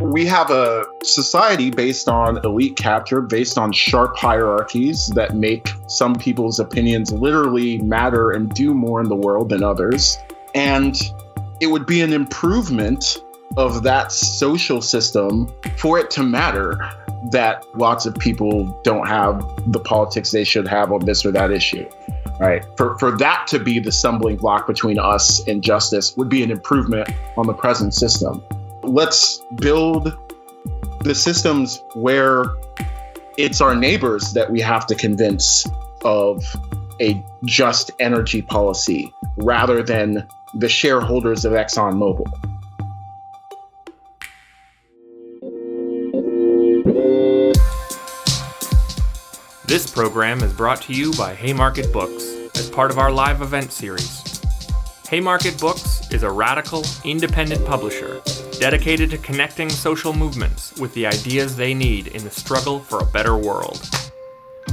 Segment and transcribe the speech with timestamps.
[0.00, 6.14] we have a society based on elite capture, based on sharp hierarchies that make some
[6.14, 10.16] people's opinions literally matter and do more in the world than others.
[10.54, 10.96] And
[11.60, 13.22] it would be an improvement
[13.56, 16.78] of that social system for it to matter
[17.30, 19.40] that lots of people don't have
[19.72, 21.88] the politics they should have on this or that issue
[22.38, 26.42] right for, for that to be the stumbling block between us and justice would be
[26.44, 28.44] an improvement on the present system
[28.88, 30.16] let's build
[31.00, 32.44] the systems where
[33.36, 35.66] it's our neighbors that we have to convince
[36.04, 36.42] of
[37.00, 42.26] a just energy policy rather than the shareholders of ExxonMobil.
[49.66, 52.24] This program is brought to you by Haymarket Books
[52.58, 54.40] as part of our live event series.
[55.10, 58.20] Haymarket Books is a radical, independent publisher
[58.58, 63.06] dedicated to connecting social movements with the ideas they need in the struggle for a
[63.06, 63.88] better world.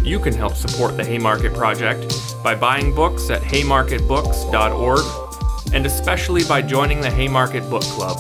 [0.04, 6.62] You can help support the Haymarket Project by buying books at haymarketbooks.org and especially by
[6.62, 8.18] joining the Haymarket Book Club.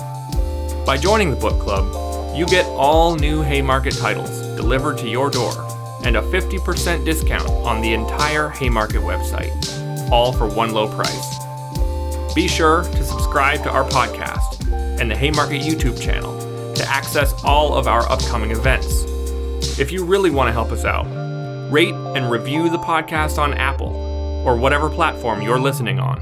[0.85, 5.53] By joining the book club, you get all new Haymarket titles delivered to your door
[6.03, 9.51] and a 50% discount on the entire Haymarket website,
[10.11, 11.39] all for one low price.
[12.35, 14.54] Be sure to subscribe to our podcast
[14.99, 16.39] and the Haymarket YouTube channel
[16.75, 19.03] to access all of our upcoming events.
[19.79, 21.05] If you really want to help us out,
[21.71, 23.93] rate and review the podcast on Apple
[24.45, 26.21] or whatever platform you're listening on.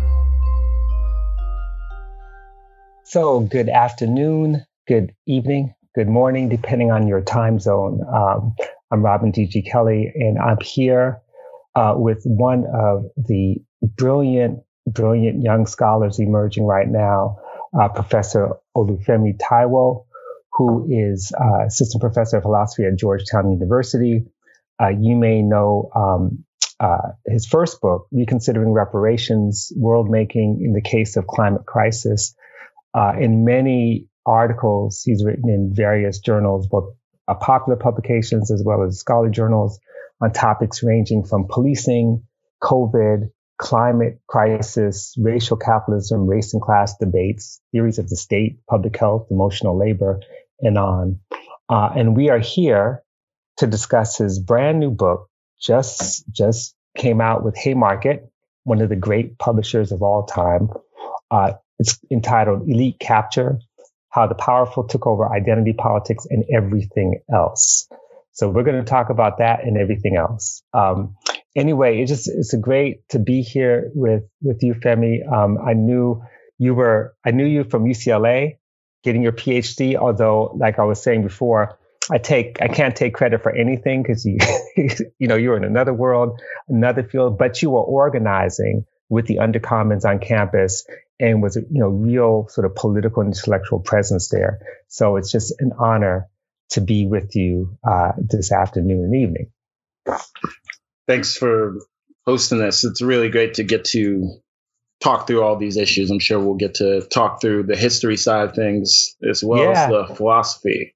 [3.05, 8.01] So, good afternoon, good evening, good morning, depending on your time zone.
[8.11, 8.55] Um,
[8.91, 9.61] I'm Robin D.G.
[9.63, 11.19] Kelley, and I'm here
[11.75, 17.39] uh, with one of the brilliant, brilliant young scholars emerging right now
[17.79, 20.05] uh, Professor Olufemi Taiwo,
[20.53, 24.25] who is uh, assistant professor of philosophy at Georgetown University.
[24.81, 26.43] Uh, you may know um,
[26.79, 32.35] uh, his first book, Reconsidering Reparations, World Making in the Case of Climate Crisis.
[32.93, 36.93] Uh, in many articles he's written in various journals, both
[37.39, 39.79] popular publications as well as scholarly journals
[40.21, 42.23] on topics ranging from policing,
[42.61, 43.29] COVID,
[43.63, 49.79] climate crisis, racial capitalism, race and class debates, theories of the state, public health, emotional
[49.79, 50.19] labor,
[50.59, 51.21] and on.
[51.69, 53.01] Uh, and we are here
[53.57, 55.29] to discuss his brand new book,
[55.61, 58.29] just just came out with Haymarket,
[58.65, 60.67] one of the great publishers of all time.
[61.31, 63.59] Uh, it's entitled Elite Capture:
[64.09, 67.87] How the Powerful Took Over Identity Politics and Everything Else.
[68.33, 70.63] So we're going to talk about that and everything else.
[70.73, 71.15] Um,
[71.55, 75.29] anyway, it's just it's great to be here with with you, Femi.
[75.31, 76.23] Um, I knew
[76.57, 78.57] you were I knew you from UCLA,
[79.03, 79.95] getting your PhD.
[79.95, 81.77] Although, like I was saying before,
[82.11, 84.37] I take I can't take credit for anything because you
[85.19, 90.05] you know you're in another world, another field, but you were organizing with the undercommons
[90.05, 90.85] on campus
[91.19, 94.59] and was you know real sort of political and intellectual presence there.
[94.87, 96.27] So it's just an honor
[96.71, 99.51] to be with you uh, this afternoon and evening
[101.07, 101.79] thanks for
[102.25, 102.83] hosting this.
[102.83, 104.39] It's really great to get to
[105.01, 106.09] talk through all these issues.
[106.09, 109.83] I'm sure we'll get to talk through the history side of things as well yeah.
[109.83, 110.95] as the philosophy.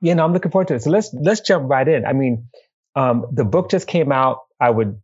[0.00, 0.82] Yeah, no, I'm looking forward to it.
[0.82, 2.06] So let's let's jump right in.
[2.06, 2.48] I mean,
[2.96, 4.40] um, the book just came out.
[4.58, 5.00] I would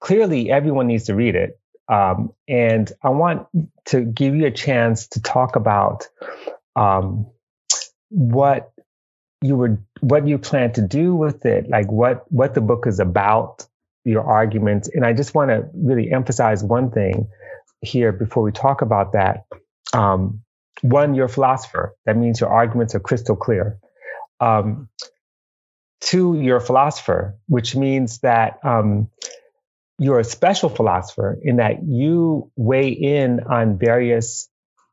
[0.00, 3.46] clearly everyone needs to read it, um, and I want
[3.86, 6.08] to give you a chance to talk about
[6.76, 7.26] um,
[8.08, 8.72] what
[9.42, 13.00] you were what you plan to do with it, like what what the book is
[13.00, 13.66] about,
[14.04, 17.28] your arguments, and I just want to really emphasize one thing
[17.82, 19.44] here before we talk about that.
[19.92, 20.42] Um,
[20.82, 21.94] one, you're a philosopher.
[22.06, 23.78] That means your arguments are crystal clear.
[24.40, 24.88] Um,
[26.00, 29.08] two, you're a philosopher, which means that um,
[29.98, 34.48] you're a special philosopher in that you weigh in on various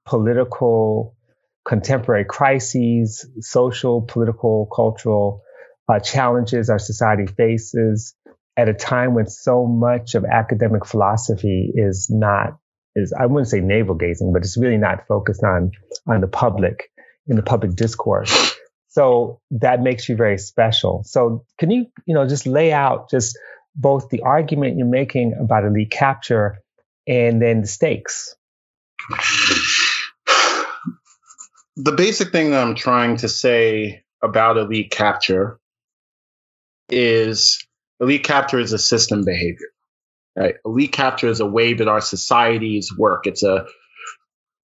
[0.06, 1.16] political
[1.67, 5.41] contemporary crises, social, political, cultural
[5.89, 8.15] uh, challenges our society faces
[8.56, 12.57] at a time when so much of academic philosophy is not
[12.95, 15.71] is I wouldn't say navel gazing, but it's really not focused on
[16.07, 16.89] on the public
[17.27, 18.56] in the public discourse.
[18.88, 21.03] So that makes you very special.
[21.06, 23.38] So can you you know just lay out just
[23.75, 26.57] both the argument you're making about elite capture
[27.07, 28.36] and then the stakes?
[31.77, 35.59] The basic thing that I'm trying to say about elite capture
[36.89, 37.63] is
[38.00, 39.68] elite capture is a system behavior.
[40.35, 40.56] Right?
[40.65, 43.27] Elite capture is a way that our societies work.
[43.27, 43.68] It's a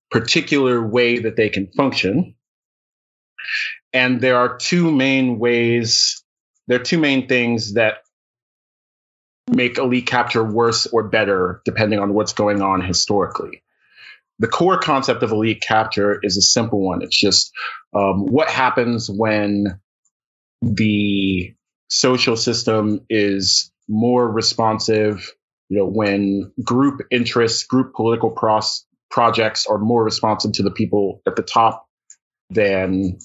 [0.09, 2.35] particular way that they can function.
[3.91, 6.23] And there are two main ways,
[6.67, 7.97] there are two main things that
[9.51, 13.61] make elite capture worse or better depending on what's going on historically.
[14.39, 17.01] The core concept of elite capture is a simple one.
[17.01, 17.51] It's just
[17.95, 19.79] um, what happens when
[20.61, 21.53] the
[21.89, 25.31] social system is more responsive,
[25.69, 31.21] you know, when group interests, group political pros- projects are more responsive to the people
[31.27, 31.85] at the top
[32.49, 33.19] than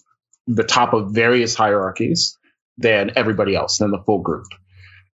[0.46, 2.36] the top of various hierarchies
[2.76, 4.46] than everybody else, than the full group.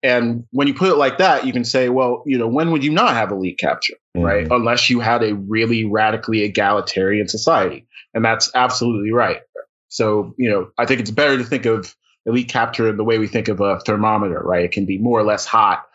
[0.03, 2.83] And when you put it like that, you can say, well, you know, when would
[2.83, 4.25] you not have elite capture, mm-hmm.
[4.25, 4.47] right?
[4.49, 7.87] Unless you had a really radically egalitarian society.
[8.13, 9.41] And that's absolutely right.
[9.89, 11.95] So, you know, I think it's better to think of
[12.25, 14.65] elite capture in the way we think of a thermometer, right?
[14.65, 15.85] It can be more or less hot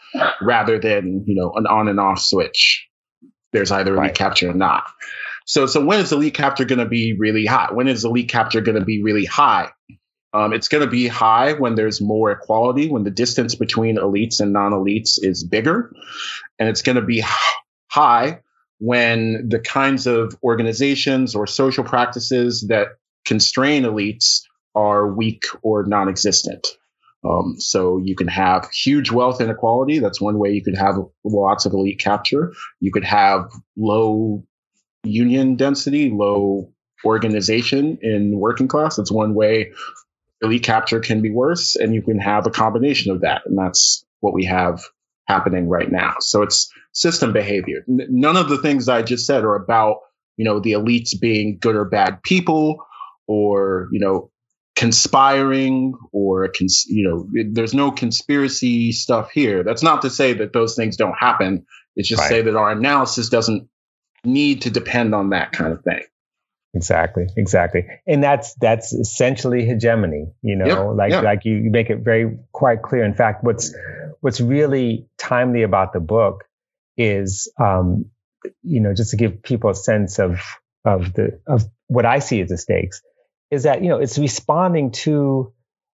[0.41, 2.87] rather than, you know, an on and off switch.
[3.53, 4.15] There's either elite right.
[4.15, 4.85] capture or not.
[5.47, 7.75] So, so when is elite capture going to be really hot?
[7.75, 9.71] When is elite capture going to be really high?
[10.37, 14.39] Um, it's going to be high when there's more equality, when the distance between elites
[14.39, 15.91] and non elites is bigger.
[16.59, 17.25] And it's going to be
[17.91, 18.41] high
[18.79, 22.89] when the kinds of organizations or social practices that
[23.25, 24.43] constrain elites
[24.75, 26.67] are weak or non existent.
[27.25, 30.01] Um, so you can have huge wealth inequality.
[30.01, 32.53] That's one way you could have lots of elite capture.
[32.81, 34.45] You could have low
[35.03, 36.75] union density, low
[37.07, 38.97] organization in working class.
[38.97, 39.73] That's one way
[40.43, 44.05] elite capture can be worse, and you can have a combination of that, and that's
[44.21, 44.83] what we have
[45.27, 46.15] happening right now.
[46.21, 47.85] So it's system behavior.
[47.89, 49.99] N- none of the things I just said are about
[50.37, 52.85] you know the elites being good or bad people,
[53.27, 54.31] or you know
[54.77, 60.53] conspiring or cons- you know there's no conspiracy stuff here that's not to say that
[60.53, 61.65] those things don't happen
[61.97, 62.29] it's just right.
[62.29, 63.69] say that our analysis doesn't
[64.23, 66.03] need to depend on that kind of thing
[66.77, 70.27] Exactly, exactly, and that's that's essentially hegemony.
[70.43, 73.05] You know, like like you, you make it very quite clear.
[73.05, 73.75] In fact, what's
[74.21, 76.45] what's really timely about the book
[76.97, 78.07] is, um,
[78.63, 80.41] you know, just to give people a sense of
[80.85, 83.01] of the of what I see as the stakes,
[83.51, 85.53] is that you know it's responding to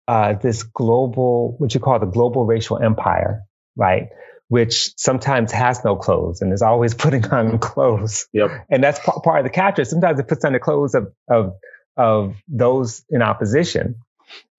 [0.07, 3.43] uh, this global, what you call the global racial empire,
[3.77, 4.09] right?
[4.49, 8.27] Which sometimes has no clothes and is always putting on clothes.
[8.33, 8.67] Yep.
[8.71, 9.85] And that's p- part of the capture.
[9.85, 11.55] Sometimes it puts on the clothes of, of,
[11.97, 13.97] of those in opposition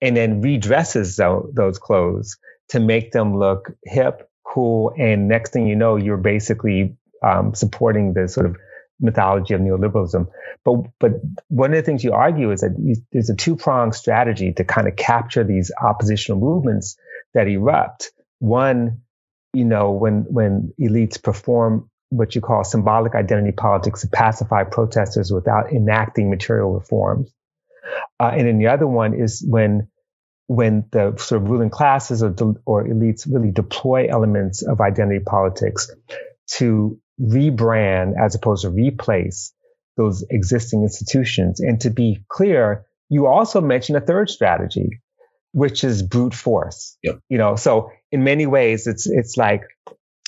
[0.02, 2.38] and then redresses those, those clothes
[2.70, 4.94] to make them look hip, cool.
[4.98, 8.58] And next thing you know, you're basically um, supporting the sort of
[9.00, 10.28] mythology of neoliberalism.
[10.64, 11.12] But, but
[11.48, 14.64] one of the things you argue is that you, there's a two pronged strategy to
[14.64, 16.98] kind of capture these oppositional movements
[17.34, 18.12] that erupt.
[18.40, 19.02] One,
[19.54, 25.32] you know, when when elites perform what you call symbolic identity politics to pacify protesters
[25.32, 27.32] without enacting material reforms.
[28.20, 29.88] Uh, and then the other one is when
[30.48, 32.34] when the sort of ruling classes or,
[32.66, 35.92] or elites really deploy elements of identity politics
[36.48, 39.54] to rebrand as opposed to replace
[39.96, 41.60] those existing institutions.
[41.60, 45.02] And to be clear, you also mentioned a third strategy,
[45.52, 46.98] which is brute force.
[47.04, 47.20] Yep.
[47.30, 49.64] You know, so in many ways, it's it's like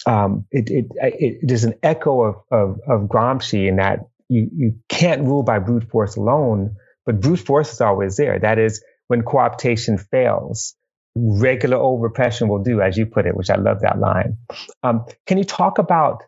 [0.05, 3.99] um, it, it, it, is an echo of, of, of Gramsci in that
[4.29, 6.75] you, you can't rule by brute force alone,
[7.05, 8.39] but brute force is always there.
[8.39, 10.75] That is, when cooptation fails,
[11.15, 14.37] regular old repression will do, as you put it, which I love that line.
[14.83, 16.23] Um, can you talk about,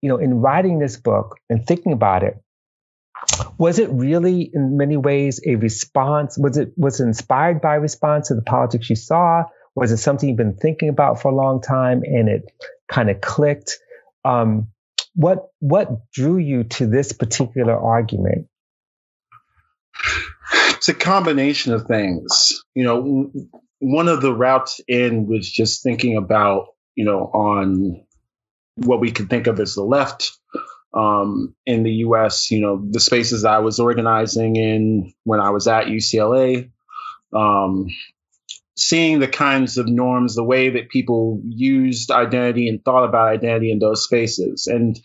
[0.00, 2.42] you know, in writing this book and thinking about it,
[3.58, 6.36] was it really in many ways a response?
[6.36, 9.44] Was it was it inspired by response to the politics you saw?
[9.74, 12.44] Was it something you've been thinking about for a long time and it
[12.88, 13.78] kind of clicked?
[14.24, 14.68] Um,
[15.14, 18.48] what what drew you to this particular argument?
[20.70, 22.64] It's a combination of things.
[22.74, 23.32] You know,
[23.78, 28.04] one of the routes in was just thinking about, you know, on
[28.76, 30.38] what we could think of as the left
[30.94, 35.66] um, in the US, you know, the spaces I was organizing in when I was
[35.66, 36.70] at UCLA,
[37.32, 37.88] um,
[38.76, 43.70] seeing the kinds of norms, the way that people used identity and thought about identity
[43.70, 44.66] in those spaces.
[44.66, 44.98] And,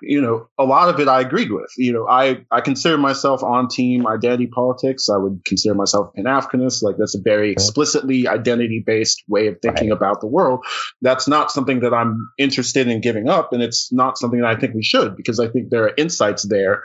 [0.00, 1.70] you know, a lot of it I agreed with.
[1.76, 5.10] You know, I, I consider myself on team identity politics.
[5.10, 6.82] I would consider myself Pan Africanist.
[6.82, 9.96] Like that's a very explicitly identity based way of thinking right.
[9.96, 10.64] about the world.
[11.02, 13.52] That's not something that I'm interested in giving up.
[13.52, 16.48] And it's not something that I think we should because I think there are insights
[16.48, 16.84] there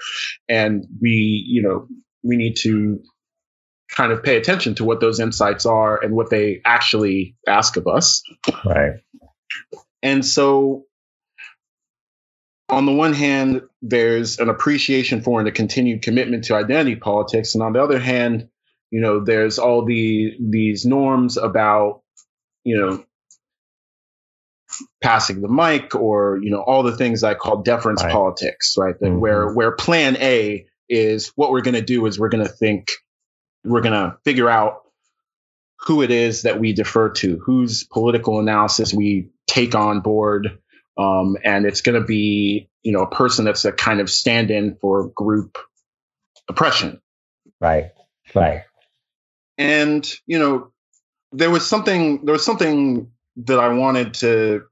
[0.49, 1.87] and we, you know,
[2.23, 2.99] we need to
[3.89, 7.87] kind of pay attention to what those insights are and what they actually ask of
[7.87, 8.23] us.
[8.65, 8.93] Right.
[10.01, 10.85] And so,
[12.69, 17.53] on the one hand, there's an appreciation for and a continued commitment to identity politics.
[17.53, 18.49] And on the other hand,
[18.91, 22.01] you know, there's all the these norms about,
[22.63, 23.05] you know,
[25.01, 28.11] passing the mic or you know all the things I call deference right.
[28.11, 28.97] politics, right?
[28.99, 29.19] That mm-hmm.
[29.19, 32.89] where where plan A is what we're going to do is we're going to think
[33.65, 34.81] we're going to figure out
[35.81, 40.59] who it is that we defer to, whose political analysis we take on board,
[40.97, 44.77] um, and it's going to be you know a person that's a kind of stand-in
[44.79, 45.57] for group
[46.47, 47.01] oppression.
[47.59, 47.91] Right.
[48.33, 48.63] Right.
[49.57, 50.71] And you know
[51.31, 54.63] there was something there was something that I wanted to,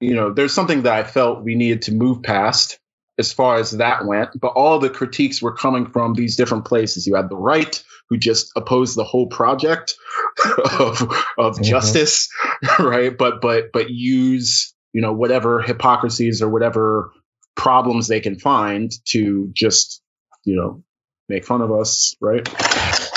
[0.00, 2.78] you know, there's something that I felt we needed to move past
[3.18, 4.30] as far as that went.
[4.40, 7.06] But all the critiques were coming from these different places.
[7.06, 9.94] You had the right, who just opposed the whole project
[10.78, 11.02] of
[11.38, 11.62] of mm-hmm.
[11.62, 12.28] justice,
[12.78, 13.16] right?
[13.16, 17.12] But but but use you know whatever hypocrisies or whatever
[17.54, 20.02] problems they can find to just
[20.44, 20.82] you know
[21.28, 22.44] make fun of us, right?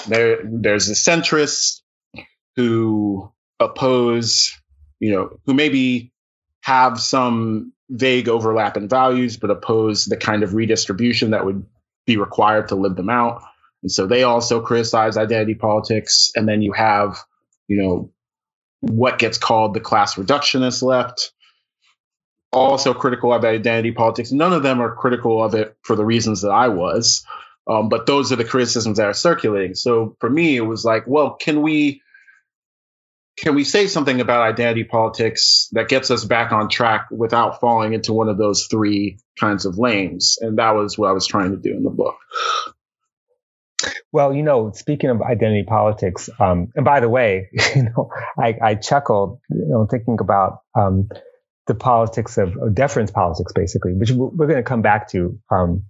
[0.08, 1.82] There there's the centrists
[2.56, 4.54] who oppose
[5.00, 6.12] you know, who maybe
[6.62, 11.65] have some vague overlap in values, but oppose the kind of redistribution that would
[12.06, 13.42] be required to live them out.
[13.84, 16.32] And so they also criticize identity politics.
[16.36, 17.20] And then you have,
[17.68, 18.12] you know,
[18.82, 21.32] what gets called the class reductionist left,
[22.51, 24.32] also critical of identity politics.
[24.32, 27.25] None of them are critical of it for the reasons that I was.
[27.68, 29.74] Um, but those are the criticisms that are circulating.
[29.74, 32.01] So for me, it was like, well, can we
[33.38, 37.94] can we say something about identity politics that gets us back on track without falling
[37.94, 40.38] into one of those three kinds of lanes?
[40.39, 42.15] And that was what I was trying to do in the book.
[44.12, 48.56] Well, you know, speaking of identity politics, um, and by the way, you know, I,
[48.62, 51.10] I chuckled, you know, thinking about um,
[51.68, 55.84] the politics of, of, deference politics, basically, which we're going to come back to um,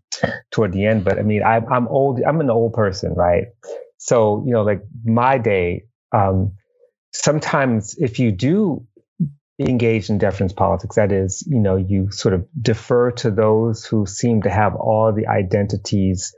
[0.49, 1.03] toward the end.
[1.03, 2.19] But I mean, I, I'm old.
[2.27, 3.45] I'm an old person, right?
[3.97, 6.53] So, you know, like my day, um,
[7.21, 8.85] sometimes if you do
[9.59, 14.05] engage in deference politics, that is, you know, you sort of defer to those who
[14.05, 16.35] seem to have all the identities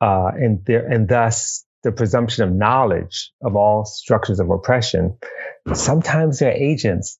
[0.00, 5.16] uh, and there, and thus the presumption of knowledge of all structures of oppression.
[5.72, 7.18] Sometimes they're agents.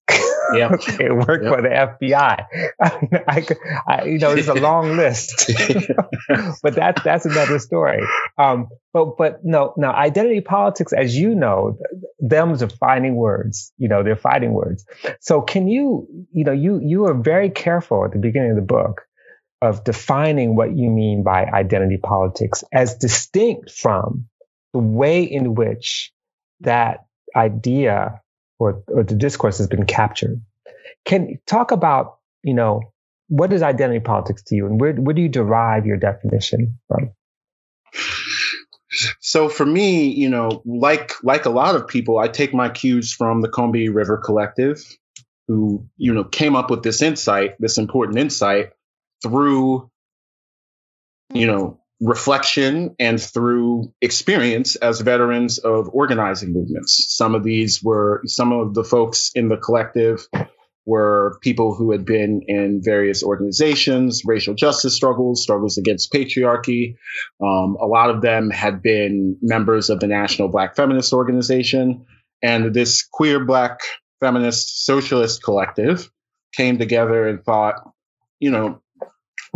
[0.54, 0.68] yeah.
[0.72, 1.54] okay, work yep.
[1.54, 2.46] for the FBI.
[2.80, 3.46] I, mean, I,
[3.88, 5.50] I, you know, it's a long list,
[6.62, 8.02] but that's that's another story.
[8.38, 11.78] Um, but but no, now identity politics, as you know,
[12.18, 13.72] them's are fighting words.
[13.78, 14.84] You know, they're fighting words.
[15.20, 18.62] So can you, you know, you you are very careful at the beginning of the
[18.62, 19.02] book
[19.62, 24.28] of defining what you mean by identity politics as distinct from
[24.72, 26.12] the way in which
[26.60, 28.20] that idea
[28.58, 30.40] or, or the discourse has been captured.
[31.04, 32.92] Can talk about, you know,
[33.28, 37.10] what is identity politics to you and where, where do you derive your definition from?
[39.20, 43.12] So for me, you know, like like a lot of people, I take my cues
[43.12, 44.82] from the Combahee River Collective,
[45.48, 48.70] who, you know, came up with this insight, this important insight
[49.22, 49.90] through,
[51.32, 57.06] you know, reflection and through experience as veterans of organizing movements.
[57.08, 60.26] Some of these were some of the folks in the collective
[60.86, 66.94] were people who had been in various organizations, racial justice struggles, struggles against patriarchy.
[67.42, 72.06] Um, a lot of them had been members of the National Black Feminist Organization.
[72.42, 73.80] And this queer Black
[74.20, 76.10] feminist socialist collective
[76.54, 77.82] came together and thought,
[78.38, 78.80] you know,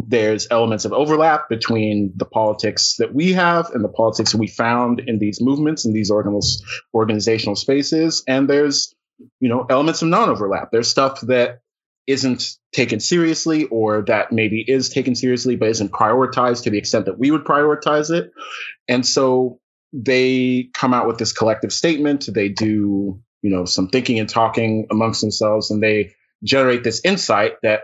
[0.06, 5.00] there's elements of overlap between the politics that we have and the politics we found
[5.00, 8.24] in these movements and these organizational spaces.
[8.26, 8.94] And there's,
[9.40, 10.70] you know, elements of non-overlap.
[10.70, 11.60] There's stuff that
[12.06, 17.06] isn't taken seriously or that maybe is taken seriously but isn't prioritized to the extent
[17.06, 18.32] that we would prioritize it.
[18.88, 19.60] And so
[19.92, 22.28] they come out with this collective statement.
[22.32, 27.54] They do, you know, some thinking and talking amongst themselves and they generate this insight
[27.62, 27.82] that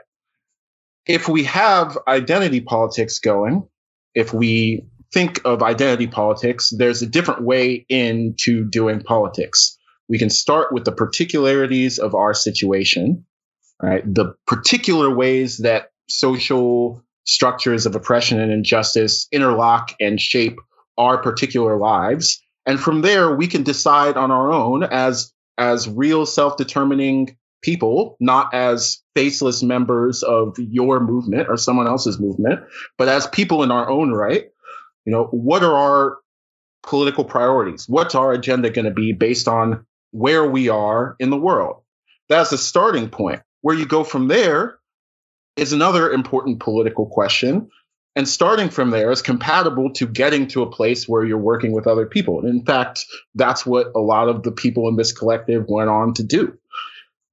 [1.07, 3.69] if we have identity politics going,
[4.15, 9.79] if we think of identity politics, there's a different way into doing politics.
[10.09, 13.27] We can start with the particularities of our situation,
[13.83, 14.03] right?
[14.05, 20.59] The particular ways that social structures of oppression and injustice interlock and shape
[20.97, 22.41] our particular lives.
[22.65, 28.55] And from there, we can decide on our own as, as real self-determining people, not
[28.55, 32.61] as faceless members of your movement or someone else's movement,
[32.97, 34.45] but as people in our own right.
[35.05, 36.19] You know, what are our
[36.85, 37.89] political priorities?
[37.89, 41.83] What's our agenda going to be based on where we are in the world?
[42.29, 43.43] That's a starting point.
[43.61, 44.79] Where you go from there
[45.57, 47.71] is another important political question.
[48.17, 51.87] and starting from there is compatible to getting to a place where you're working with
[51.87, 52.41] other people.
[52.41, 56.15] And in fact, that's what a lot of the people in this collective went on
[56.15, 56.59] to do.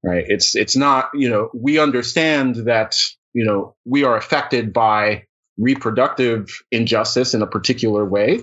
[0.04, 0.26] Right?
[0.28, 3.00] It's it's not, you know, we understand that,
[3.32, 5.24] you know, we are affected by
[5.58, 8.42] reproductive injustice in a particular way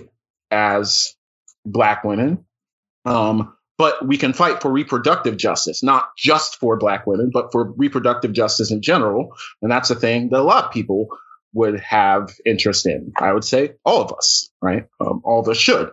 [0.49, 1.15] as
[1.63, 2.45] black women.
[3.05, 7.71] Um, but we can fight for reproductive justice, not just for black women, but for
[7.71, 9.35] reproductive justice in general.
[9.61, 11.07] And that's a thing that a lot of people
[11.53, 13.11] would have interest in.
[13.19, 14.87] I would say all of us, right?
[14.99, 15.91] Um, all of us should.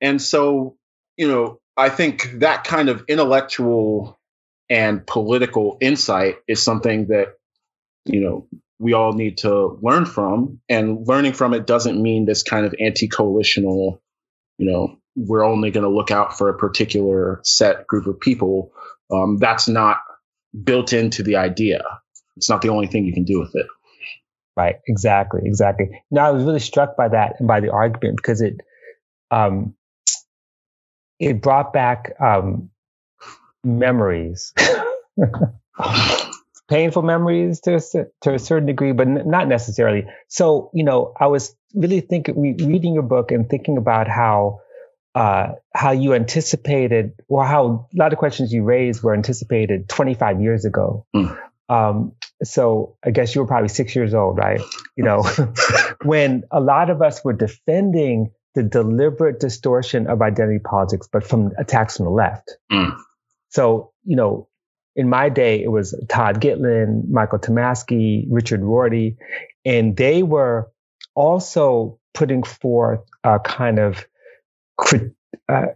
[0.00, 0.76] And so,
[1.16, 4.18] you know, I think that kind of intellectual
[4.70, 7.34] and political insight is something that,
[8.04, 8.46] you know,
[8.78, 10.60] we all need to learn from.
[10.68, 14.00] And learning from it doesn't mean this kind of anti coalitional,
[14.58, 18.72] you know, we're only going to look out for a particular set group of people.
[19.12, 19.98] Um, that's not
[20.62, 21.82] built into the idea.
[22.36, 23.66] It's not the only thing you can do with it.
[24.56, 24.76] Right.
[24.86, 25.42] Exactly.
[25.44, 26.02] Exactly.
[26.10, 28.60] Now I was really struck by that and by the argument because it,
[29.30, 29.74] um,
[31.18, 32.70] it brought back um,
[33.64, 34.52] memories,
[36.68, 37.80] painful memories to a,
[38.22, 40.06] to a certain degree, but n- not necessarily.
[40.28, 44.60] So, you know, I was really thinking, reading your book and thinking about how
[45.14, 50.40] uh, how you anticipated, or how a lot of questions you raised were anticipated 25
[50.40, 51.06] years ago.
[51.14, 51.38] Mm.
[51.68, 54.60] Um, so I guess you were probably six years old, right?
[54.96, 55.22] You know,
[56.02, 61.52] when a lot of us were defending the deliberate distortion of identity politics, but from
[61.58, 62.56] attacks from the left.
[62.70, 62.96] Mm.
[63.50, 64.48] So, you know,
[64.96, 69.16] in my day, it was Todd Gitlin, Michael Tomasky, Richard Rorty,
[69.64, 70.70] and they were
[71.14, 74.06] also putting forth a kind of
[74.76, 75.14] crit-
[75.48, 75.66] uh,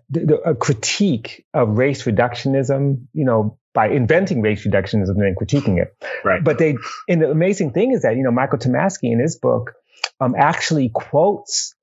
[0.44, 5.94] a critique of race reductionism, you know, by inventing race reductionism and then critiquing it.
[6.24, 6.42] Right.
[6.42, 6.76] But they,
[7.08, 9.74] and the amazing thing is that, you know, Michael Tomasky in his book
[10.20, 11.74] um, actually quotes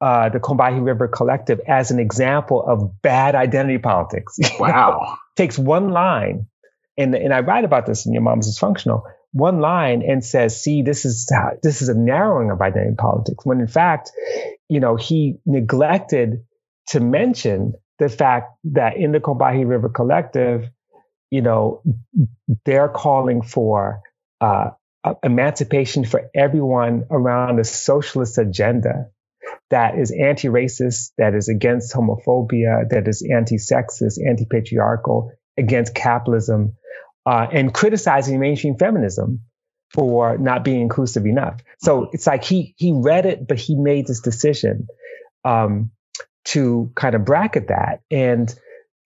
[0.00, 4.38] uh, the Combahee River Collective as an example of bad identity politics.
[4.58, 5.18] Wow.
[5.36, 6.46] Takes one line,
[6.96, 10.82] and, and I write about this in Your Mom's Dysfunctional, one line and says, see,
[10.82, 11.30] this is,
[11.62, 13.44] this is a narrowing of identity politics.
[13.44, 14.12] When in fact,
[14.68, 16.44] you know, he neglected
[16.88, 20.68] to mention the fact that in the Combahee River Collective,
[21.30, 21.82] you know,
[22.64, 24.00] they're calling for
[24.40, 24.70] uh,
[25.22, 29.08] emancipation for everyone around a socialist agenda
[29.70, 36.74] that is anti-racist, that is against homophobia, that is anti-sexist, anti-patriarchal, against capitalism,
[37.26, 39.40] uh, and criticizing mainstream feminism
[39.92, 41.60] for not being inclusive enough.
[41.78, 44.88] So it's like he he read it, but he made this decision.
[45.44, 45.90] Um,
[46.44, 48.00] to kind of bracket that.
[48.10, 48.54] And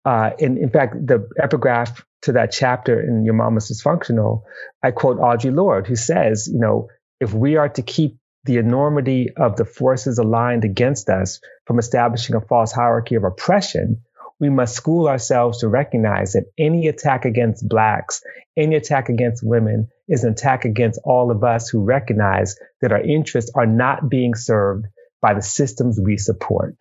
[0.05, 4.43] uh, in, in fact, the epigraph to that chapter in Your Mama's Dysfunctional,
[4.83, 6.89] I quote Audre Lorde, who says, you know,
[7.21, 12.35] if we are to keep the enormity of the forces aligned against us from establishing
[12.37, 14.03] a false hierarchy of oppression,
[14.41, 18.23] we must school ourselves to recognize that any attack against blacks,
[18.57, 23.01] any attack against women is an attack against all of us who recognize that our
[23.01, 24.87] interests are not being served
[25.21, 26.77] by the systems we support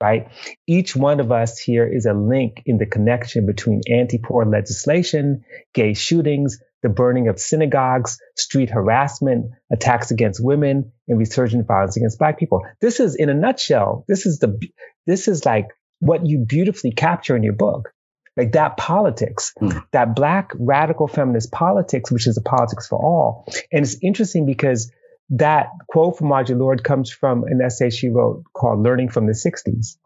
[0.00, 0.28] right?
[0.66, 5.94] Each one of us here is a link in the connection between anti-poor legislation, gay
[5.94, 12.38] shootings, the burning of synagogues, street harassment, attacks against women, and resurgent violence against black
[12.38, 12.62] people.
[12.80, 14.58] This is in a nutshell, this is the,
[15.06, 17.92] this is like what you beautifully capture in your book.
[18.36, 19.84] Like that politics, mm.
[19.92, 23.44] that black radical feminist politics, which is a politics for all.
[23.70, 24.90] And it's interesting because
[25.30, 29.32] that quote from Audre Lorde comes from an essay she wrote called Learning from the
[29.32, 29.96] 60s.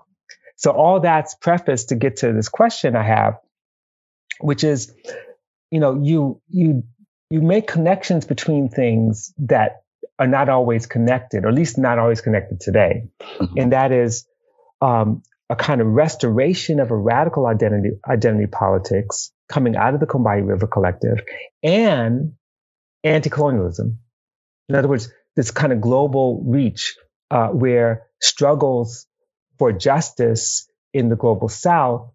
[0.56, 3.38] So all that's prefaced to get to this question I have,
[4.40, 4.94] which is,
[5.70, 6.84] you know, you you
[7.30, 9.82] you make connections between things that
[10.18, 13.08] are not always connected, or at least not always connected today.
[13.20, 13.58] Mm-hmm.
[13.58, 14.26] And that is
[14.80, 20.06] um, a kind of restoration of a radical identity identity politics coming out of the
[20.06, 21.18] Combahee River Collective
[21.62, 22.34] and
[23.02, 23.98] anti-colonialism
[24.68, 26.96] in other words, this kind of global reach
[27.31, 29.07] uh, where struggles
[29.59, 32.11] for justice in the global south,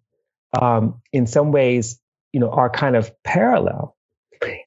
[0.60, 2.00] um, in some ways,
[2.32, 3.96] you know, are kind of parallel.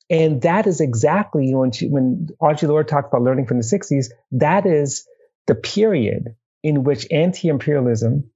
[0.10, 4.08] And that is exactly when she, when Audre Lorde talked about learning from the 60s,
[4.34, 5.08] that is
[5.48, 8.30] the period in which anti-imperialism,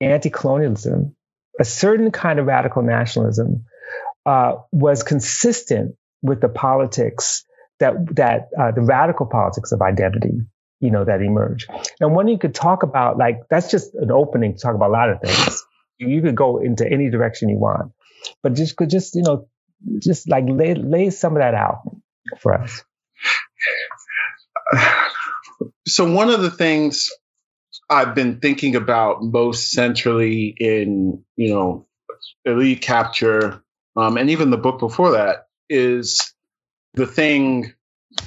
[0.00, 1.14] anti-colonialism,
[1.60, 3.64] a certain kind of radical nationalism
[4.26, 7.44] uh, was consistent with the politics
[7.82, 10.40] that that uh, the radical politics of identity,
[10.80, 11.66] you know, that emerge.
[12.00, 14.92] And when you could talk about like that's just an opening to talk about a
[14.92, 15.64] lot of things.
[15.98, 17.92] You, you could go into any direction you want,
[18.42, 19.48] but just could just you know
[19.98, 21.82] just like lay lay some of that out
[22.40, 22.82] for us.
[25.86, 27.10] So one of the things
[27.90, 31.86] I've been thinking about most centrally in, you know,
[32.44, 33.62] elite capture,
[33.96, 36.31] um, and even the book before that is
[36.94, 37.72] the thing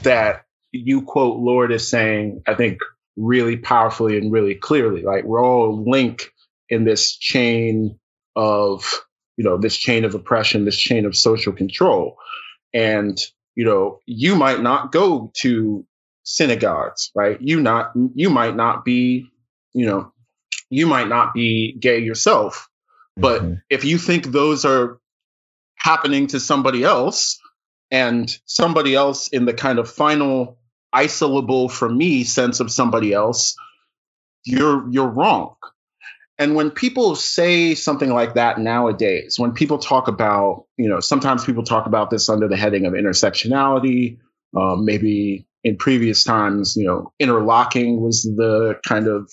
[0.03, 2.79] that you quote Lorde is saying, I think
[3.15, 5.03] really powerfully and really clearly.
[5.03, 6.29] Like we're all linked
[6.69, 7.99] in this chain
[8.35, 9.01] of,
[9.37, 12.17] you know, this chain of oppression, this chain of social control.
[12.73, 13.17] And,
[13.55, 15.85] you know, you might not go to
[16.23, 17.39] synagogues, right?
[17.39, 19.29] You not you might not be,
[19.73, 20.11] you know,
[20.69, 22.67] you might not be gay yourself.
[23.15, 23.53] But mm-hmm.
[23.69, 24.99] if you think those are
[25.77, 27.39] happening to somebody else,
[27.91, 30.57] and somebody else in the kind of final
[30.93, 33.55] isolable from me sense of somebody else,
[34.43, 35.55] you're you're wrong.
[36.37, 41.45] And when people say something like that nowadays, when people talk about, you know, sometimes
[41.45, 44.19] people talk about this under the heading of intersectionality.
[44.57, 49.29] Um, maybe in previous times, you know, interlocking was the kind of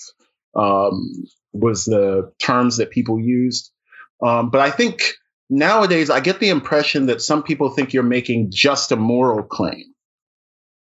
[0.56, 3.70] um, was the terms that people used.
[4.24, 5.02] Um, but I think
[5.52, 9.92] nowadays I get the impression that some people think you're making just a moral claim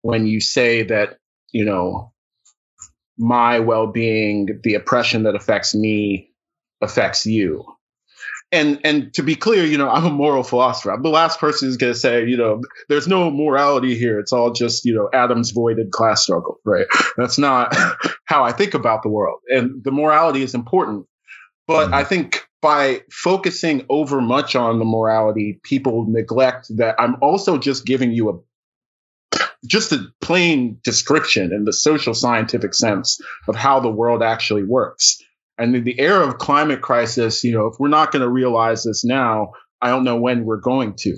[0.03, 1.17] when you say that,
[1.51, 2.13] you know,
[3.17, 6.31] my well being, the oppression that affects me
[6.81, 7.65] affects you.
[8.51, 10.91] And and to be clear, you know, I'm a moral philosopher.
[10.91, 14.19] I'm the last person who's going to say, you know, there's no morality here.
[14.19, 16.87] It's all just, you know, Adam's voided class struggle, right?
[17.17, 17.75] That's not
[18.25, 19.39] how I think about the world.
[19.49, 21.05] And the morality is important.
[21.67, 21.93] But mm-hmm.
[21.93, 27.85] I think by focusing over much on the morality, people neglect that I'm also just
[27.85, 28.33] giving you a
[29.65, 35.21] just a plain description in the social scientific sense of how the world actually works.
[35.57, 38.83] And in the era of climate crisis, you know, if we're not going to realize
[38.83, 41.17] this now, I don't know when we're going to.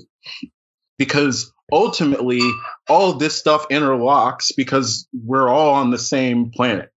[0.97, 2.41] Because ultimately,
[2.89, 6.90] all this stuff interlocks because we're all on the same planet.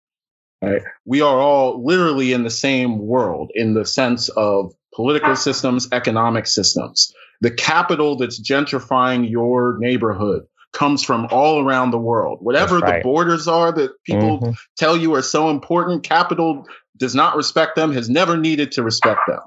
[0.64, 0.82] Right?
[1.06, 6.48] We are all literally in the same world in the sense of political systems, economic
[6.48, 7.14] systems.
[7.42, 12.40] The capital that's gentrifying your neighborhood comes from all around the world.
[12.42, 12.98] Whatever right.
[12.98, 14.52] the borders are that people mm-hmm.
[14.78, 16.66] tell you are so important, capital
[16.98, 19.40] does not respect them, has never needed to respect them.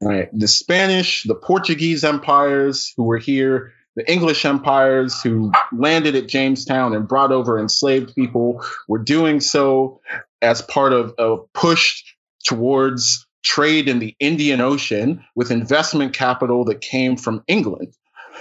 [0.00, 0.28] Right.
[0.32, 6.94] The Spanish, the Portuguese empires who were here the English empires who landed at Jamestown
[6.94, 10.00] and brought over enslaved people were doing so
[10.40, 12.02] as part of a push
[12.44, 17.92] towards trade in the Indian Ocean with investment capital that came from England.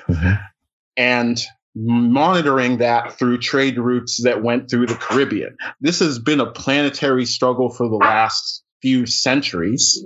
[0.08, 0.34] Mm-hmm.
[0.98, 1.42] And
[1.76, 5.56] monitoring that through trade routes that went through the Caribbean.
[5.80, 10.06] This has been a planetary struggle for the last few centuries.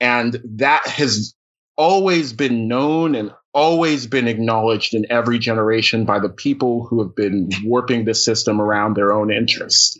[0.00, 1.34] And that has
[1.76, 7.14] always been known and always been acknowledged in every generation by the people who have
[7.14, 9.98] been warping the system around their own interests.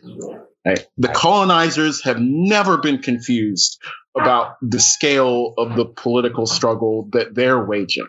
[0.65, 0.87] Right?
[0.97, 3.79] The colonizers have never been confused
[4.17, 8.09] about the scale of the political struggle that they're waging.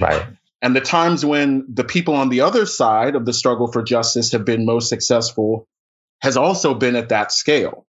[0.00, 0.26] Right.
[0.60, 4.32] And the times when the people on the other side of the struggle for justice
[4.32, 5.68] have been most successful
[6.20, 7.86] has also been at that scale.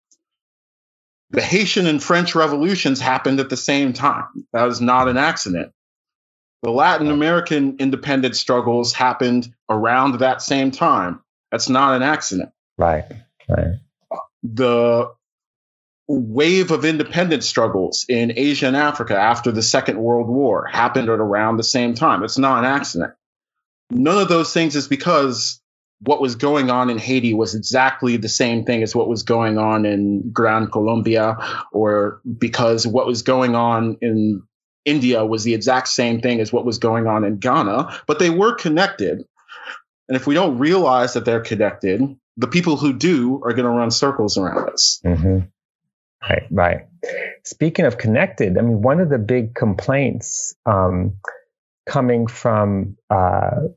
[1.30, 4.46] The Haitian and French revolutions happened at the same time.
[4.52, 5.72] That was not an accident.
[6.66, 7.14] The Latin oh.
[7.14, 11.20] American independence struggles happened around that same time.
[11.52, 12.50] That's not an accident.
[12.76, 13.04] Right.
[13.48, 13.76] Right.
[14.42, 15.12] The
[16.08, 21.20] wave of independence struggles in Asia and Africa after the Second World War happened at
[21.20, 22.24] around the same time.
[22.24, 23.14] It's not an accident.
[23.90, 25.60] None of those things is because
[26.00, 29.56] what was going on in Haiti was exactly the same thing as what was going
[29.56, 31.36] on in Gran Colombia,
[31.70, 34.42] or because what was going on in
[34.86, 38.30] India was the exact same thing as what was going on in Ghana, but they
[38.30, 39.24] were connected.
[40.08, 42.00] And if we don't realize that they're connected,
[42.36, 45.00] the people who do are going to run circles around us.
[45.04, 45.40] Mm-hmm.
[46.22, 46.86] Right, right.
[47.44, 51.18] Speaking of connected, I mean, one of the big complaints um,
[51.84, 53.68] coming from uh,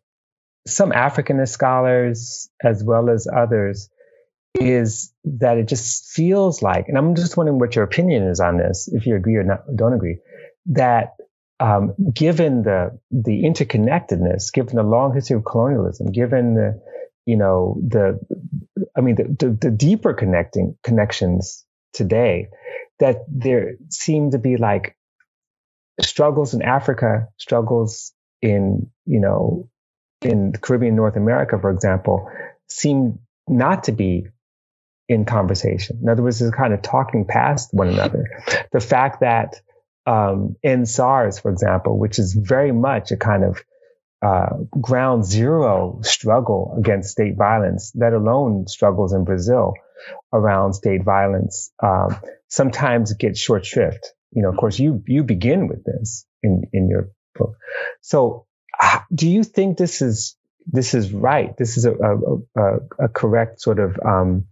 [0.67, 3.89] some Africanist scholars as well as others
[4.55, 8.57] is that it just feels like, and I'm just wondering what your opinion is on
[8.57, 10.17] this, if you agree or not, don't agree,
[10.69, 11.15] that
[11.59, 16.81] um, given the the interconnectedness, given the long history of colonialism, given the
[17.25, 18.19] you know the
[18.95, 22.49] I mean the, the, the deeper connecting connections today,
[22.99, 24.95] that there seem to be like
[26.01, 29.69] struggles in Africa, struggles in you know
[30.21, 32.29] in Caribbean North America, for example,
[32.69, 34.27] seem not to be
[35.09, 35.99] in conversation.
[36.01, 38.25] In other words, they're kind of talking past one another.
[38.71, 39.61] The fact that
[40.09, 43.63] um, SARS, for example, which is very much a kind of
[44.21, 49.73] uh, ground zero struggle against state violence, let alone struggles in Brazil
[50.33, 52.17] around state violence, um,
[52.47, 54.13] sometimes get short shrift.
[54.31, 57.55] You know, of course, you you begin with this in in your book.
[58.01, 58.45] So,
[59.13, 61.55] do you think this is this is right?
[61.57, 62.17] This is a a,
[62.57, 64.45] a, a correct sort of um,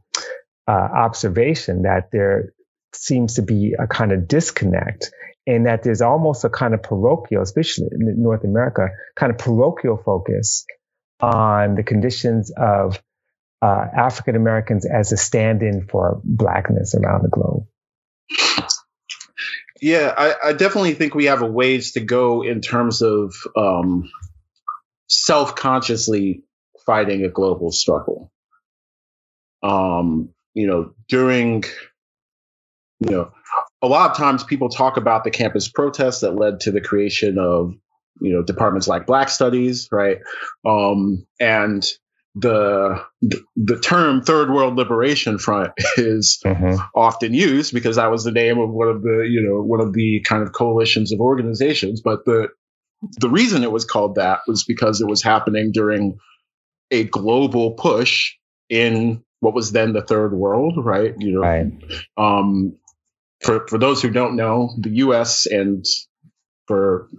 [0.67, 2.53] uh, observation that there
[2.93, 5.11] seems to be a kind of disconnect
[5.47, 9.97] and that there's almost a kind of parochial, especially in North America, kind of parochial
[9.97, 10.65] focus
[11.21, 13.01] on the conditions of
[13.61, 17.65] uh, African Americans as a stand in for blackness around the globe.
[19.81, 24.09] Yeah, I, I, definitely think we have a ways to go in terms of um,
[25.07, 26.43] self consciously
[26.85, 28.31] fighting a global struggle.
[29.61, 31.63] Um, you know, during,
[32.99, 33.31] you know,
[33.81, 37.37] a lot of times people talk about the campus protests that led to the creation
[37.37, 37.73] of,
[38.21, 40.17] you know, departments like Black Studies, right?
[40.65, 41.85] Um, and
[42.39, 43.03] the
[43.55, 46.75] the term third world liberation front is mm-hmm.
[46.95, 49.93] often used because that was the name of one of the you know one of
[49.93, 52.47] the kind of coalitions of organizations but the
[53.19, 56.17] the reason it was called that was because it was happening during
[56.91, 58.33] a global push
[58.69, 61.65] in what was then the third world right you know right.
[62.17, 62.77] um
[63.41, 65.85] for for those who don't know the US and
[66.67, 67.09] for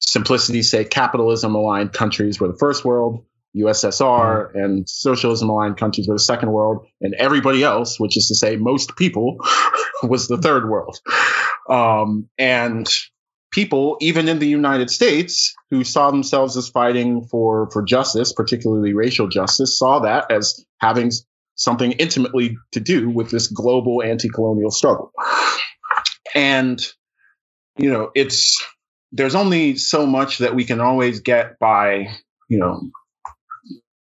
[0.00, 3.24] simplicity's sake capitalism aligned countries were the first world
[3.56, 4.58] USSR mm-hmm.
[4.58, 8.56] and socialism aligned countries were the second world, and everybody else, which is to say
[8.56, 9.38] most people,
[10.02, 10.98] was the third world.
[11.68, 12.86] Um, and
[13.50, 18.92] people, even in the United States, who saw themselves as fighting for, for justice, particularly
[18.92, 21.10] racial justice, saw that as having
[21.56, 25.12] something intimately to do with this global anti colonial struggle.
[26.34, 26.80] And,
[27.76, 28.64] you know, it's,
[29.12, 32.08] there's only so much that we can always get by,
[32.48, 32.90] you know,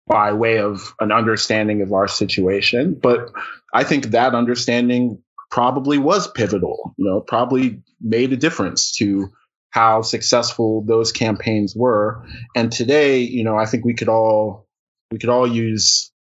[0.07, 2.97] by way of an understanding of our situation.
[3.01, 3.31] But
[3.73, 9.29] I think that understanding probably was pivotal, you know, probably made a difference to
[9.69, 12.25] how successful those campaigns were.
[12.55, 14.67] And today, you know, I think we could all
[15.11, 16.12] we could all use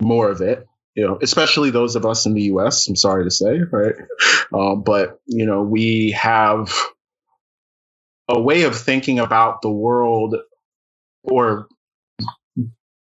[0.00, 0.66] more of it.
[0.94, 2.88] You know, especially those of us in the U.S.
[2.88, 3.94] I'm sorry to say, right?
[4.52, 6.72] Um, but you know, we have
[8.28, 10.36] a way of thinking about the world,
[11.24, 11.68] or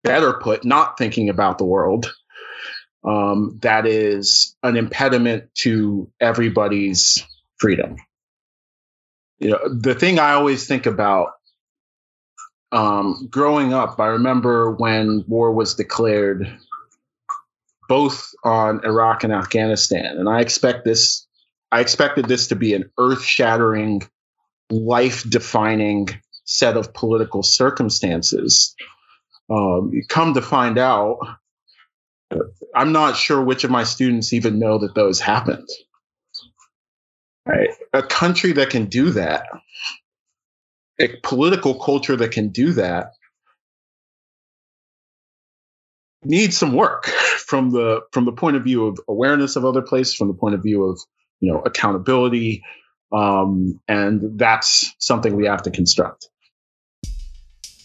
[0.04, 2.12] better put, not thinking about the world.
[3.04, 7.24] Um, that is an impediment to everybody's
[7.58, 7.96] freedom.
[9.40, 11.30] You know, the thing I always think about
[12.72, 16.58] um, growing up, I remember when war was declared
[17.88, 21.26] both on Iraq and Afghanistan, and I expect this.
[21.70, 24.02] I expected this to be an earth-shattering,
[24.70, 26.08] life-defining
[26.44, 28.74] set of political circumstances
[29.50, 31.18] um, come to find out,
[32.74, 35.68] I'm not sure which of my students even know that those happened.
[37.46, 37.70] Right?
[37.92, 39.46] A country that can do that,
[40.98, 43.12] a political culture that can do that,
[46.24, 47.06] needs some work
[47.46, 50.54] from the from the point of view of awareness of other places, from the point
[50.54, 51.00] of view of
[51.40, 52.62] you know accountability,
[53.12, 56.28] um, and that's something we have to construct.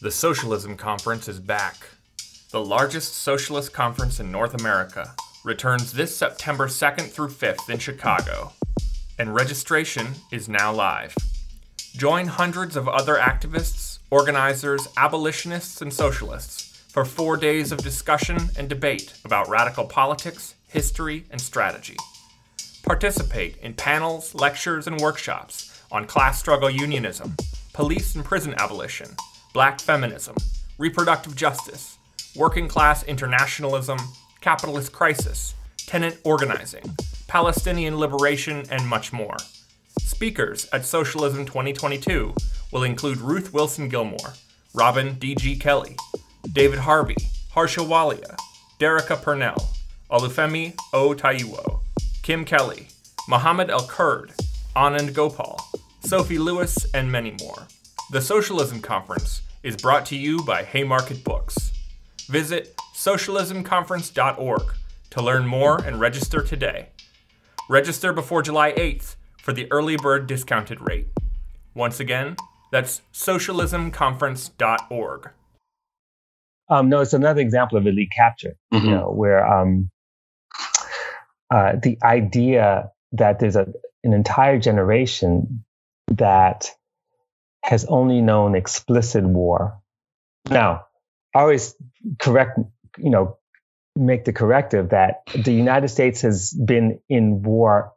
[0.02, 1.76] The Socialism Conference is back.
[2.52, 8.54] The largest socialist conference in North America returns this September 2nd through 5th in Chicago,
[9.20, 11.16] and registration is now live.
[11.94, 16.67] Join hundreds of other activists, organizers, abolitionists, and socialists
[16.98, 21.96] for four days of discussion and debate about radical politics, history, and strategy.
[22.82, 27.36] Participate in panels, lectures, and workshops on class struggle unionism,
[27.72, 29.10] police and prison abolition,
[29.54, 30.36] black feminism,
[30.80, 32.00] reproductive justice,
[32.36, 34.00] working class internationalism,
[34.42, 35.54] capitalist crisis,
[35.86, 36.96] tenant organizing,
[37.28, 39.38] Palestinian liberation, and much more.
[40.00, 42.34] Speakers at Socialism 2022
[42.72, 44.34] will include Ruth Wilson Gilmore,
[44.74, 45.58] Robin D.G.
[45.58, 45.96] Kelley,
[46.52, 47.18] David Harvey,
[47.52, 48.36] Harsha Walia,
[48.80, 49.70] Derecka Purnell,
[50.12, 51.14] Olufemi O.
[51.14, 51.82] Taiwo,
[52.24, 52.88] Kim Kelly,
[53.28, 54.32] Mohammed El Kurd,
[54.76, 55.60] Anand Gopal,
[56.02, 57.68] Sophie Lewis, and many more.
[58.12, 61.72] The Socialism Conference is brought to you by Haymarket Books.
[62.28, 64.62] Visit socialismconference.org
[65.10, 66.88] to learn more and register today.
[67.70, 71.08] Register before July 8th for the early bird discounted rate.
[71.74, 72.38] Once again,
[72.72, 75.30] that's socialismconference.org.
[76.70, 78.86] Um, no, it's another example of elite capture, mm-hmm.
[78.86, 79.90] you know, where um,
[81.50, 83.68] uh, the idea that there's a,
[84.04, 85.64] an entire generation
[86.08, 86.72] that
[87.64, 89.80] has only known explicit war
[90.50, 90.86] Now,
[91.36, 91.76] I always
[92.20, 92.60] correct,
[92.98, 93.38] you know,
[93.96, 97.94] make the corrective that the United States has been in war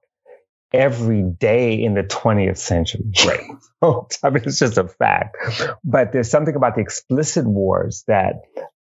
[0.73, 3.05] every day in the 20th century.
[3.27, 3.41] Right.
[4.23, 5.37] I mean, it's just a fact.
[5.85, 8.43] But there's something about the explicit wars that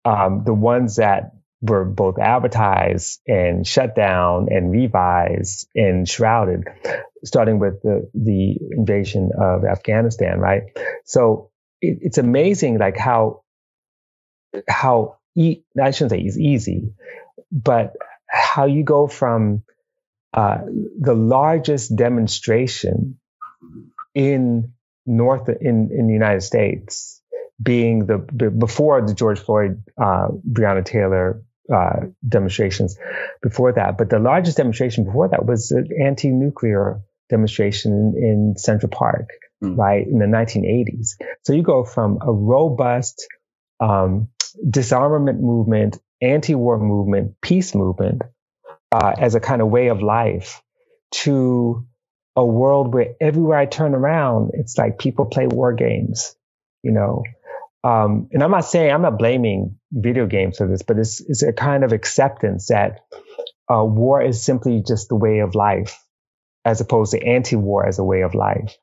[0.06, 6.66] um, the ones that were both advertised and shut down and revised and shrouded,
[7.24, 10.64] starting with the, the invasion of Afghanistan, right?
[11.06, 13.44] So it, it's amazing, like how,
[14.68, 16.94] how, e- I shouldn't say it's easy,
[17.50, 17.94] but
[18.28, 19.64] how you go from
[20.34, 20.60] uh,
[21.00, 23.20] the largest demonstration
[24.16, 24.74] in
[25.06, 27.22] North in in the United States
[27.62, 31.44] being the before the George Floyd, uh, Breonna Taylor
[31.74, 32.98] uh, demonstrations
[33.42, 39.30] before that, but the largest demonstration before that was the anti-nuclear demonstration in Central Park,
[39.64, 39.78] mm.
[39.78, 41.12] right in the 1980s.
[41.44, 43.28] So you go from a robust
[43.80, 44.30] um,
[44.70, 48.24] disarmament movement, anti-war movement, peace movement
[48.94, 50.62] uh, as a kind of way of life
[51.12, 51.88] to
[52.36, 56.36] a world where everywhere I turn around, it's like people play war games,
[56.84, 57.24] you know.
[57.84, 61.42] Um, and I'm not saying I'm not blaming video games for this, but it's it's
[61.42, 63.00] a kind of acceptance that
[63.68, 66.00] uh, war is simply just the way of life,
[66.64, 68.78] as opposed to anti-war as a way of life.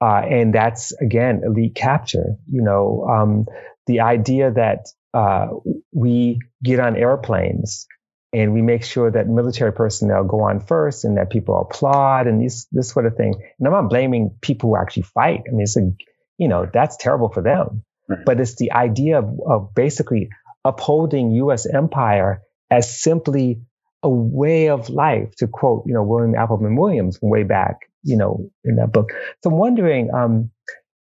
[0.00, 2.36] Uh, and that's again elite capture.
[2.50, 3.46] You know, um,
[3.86, 5.48] the idea that uh,
[5.92, 7.86] we get on airplanes
[8.34, 12.44] and we make sure that military personnel go on first and that people applaud and
[12.44, 13.32] this this sort of thing.
[13.58, 15.42] And I'm not blaming people who actually fight.
[15.46, 15.92] I mean, it's a,
[16.36, 17.84] you know, that's terrible for them.
[18.08, 18.24] Right.
[18.26, 20.30] But it's the idea of, of basically
[20.64, 21.64] upholding U.S.
[21.64, 23.60] empire as simply
[24.02, 28.50] a way of life, to quote, you know, William Appleman Williams way back, you know,
[28.64, 29.12] in that book.
[29.42, 30.50] So I'm wondering, um,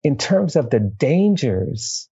[0.03, 2.07] in terms of the dangers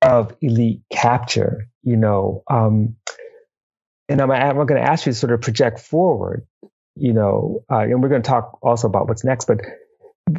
[0.00, 2.96] of elite capture, you know, um,
[4.08, 6.46] and I'm, I'm going to ask you to sort of project forward,
[6.96, 9.60] you know, uh, and we're going to talk also about what's next, but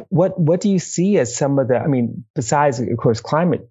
[0.09, 3.69] what, what do you see as some of the, I mean, besides, of course, climate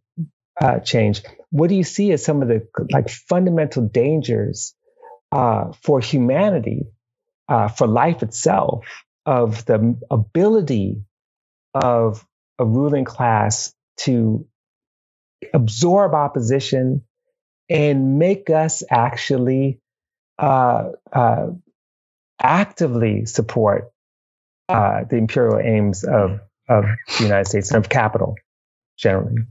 [0.61, 4.75] uh, change, what do you see as some of the like fundamental dangers
[5.33, 6.87] uh, for humanity,
[7.49, 8.87] uh, for life itself,
[9.27, 11.03] of the ability
[11.75, 12.25] of
[12.59, 14.47] a ruling class to
[15.53, 17.03] absorb opposition
[17.69, 19.81] and make us actually
[20.39, 21.47] uh, uh,
[22.43, 23.91] actively support
[24.69, 26.85] uh, the imperial aims of, of
[27.19, 28.35] the United States and of capital
[28.97, 29.43] generally.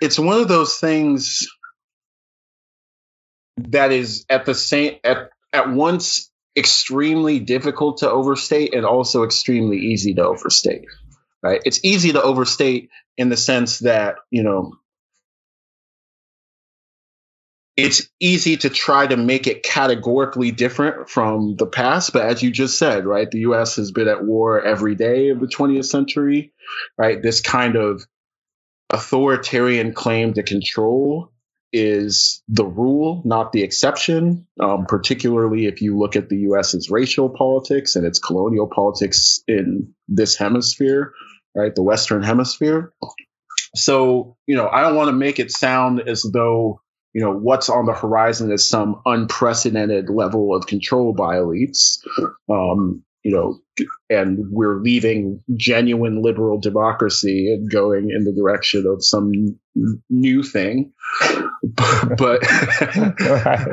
[0.00, 1.46] It's one of those things
[3.56, 9.78] that is at the same at, at once extremely difficult to overstate and also extremely
[9.78, 10.86] easy to overstate
[11.42, 11.60] right?
[11.64, 14.72] It's easy to overstate in the sense that, you know,
[17.76, 22.12] it's easy to try to make it categorically different from the past.
[22.12, 25.40] But as you just said, right, the US has been at war every day of
[25.40, 26.52] the 20th century,
[26.98, 27.22] right?
[27.22, 28.04] This kind of
[28.90, 31.32] authoritarian claim to control
[31.72, 37.30] is the rule, not the exception, um, particularly if you look at the US's racial
[37.30, 41.14] politics and its colonial politics in this hemisphere
[41.54, 41.74] right?
[41.74, 42.92] The Western Hemisphere.
[43.74, 46.80] So, you know, I don't want to make it sound as though,
[47.14, 51.98] you know, what's on the horizon is some unprecedented level of control by elites.
[52.50, 53.60] Um, you know,
[54.10, 59.30] and we're leaving genuine liberal democracy and going in the direction of some
[60.10, 60.92] new thing.
[62.16, 62.40] but,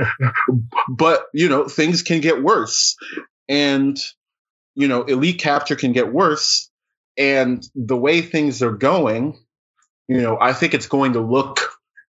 [0.89, 2.95] but, you know, things can get worse.
[3.47, 3.99] And,
[4.75, 6.68] you know, elite capture can get worse
[7.19, 9.37] and the way things are going,
[10.07, 11.59] you know, I think it's going to look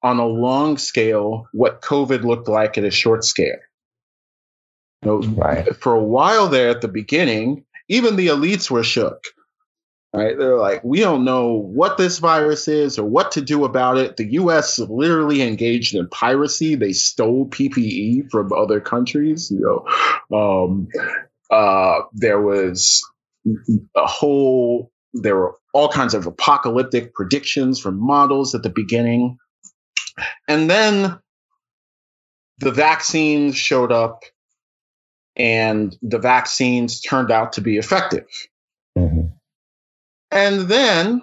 [0.03, 3.59] on a long scale what COVID looked like at a short scale.
[5.03, 5.77] You know, right.
[5.77, 9.23] For a while there at the beginning, even the elites were shook.
[10.15, 10.38] Right?
[10.38, 14.17] They're like, we don't know what this virus is or what to do about it.
[14.17, 14.79] The U.S.
[14.79, 16.77] literally engaged in piracy.
[16.77, 19.50] They stole PPE from other countries.
[19.50, 19.85] You
[20.31, 20.88] know, um,
[21.50, 23.02] uh, there was
[23.96, 29.38] a whole there were all kinds of apocalyptic predictions from models at the beginning.
[30.48, 31.19] And then
[32.58, 34.25] the vaccines showed up
[35.37, 38.27] and the vaccines turned out to be effective.
[38.98, 39.29] Mm-hmm.
[40.31, 41.23] And then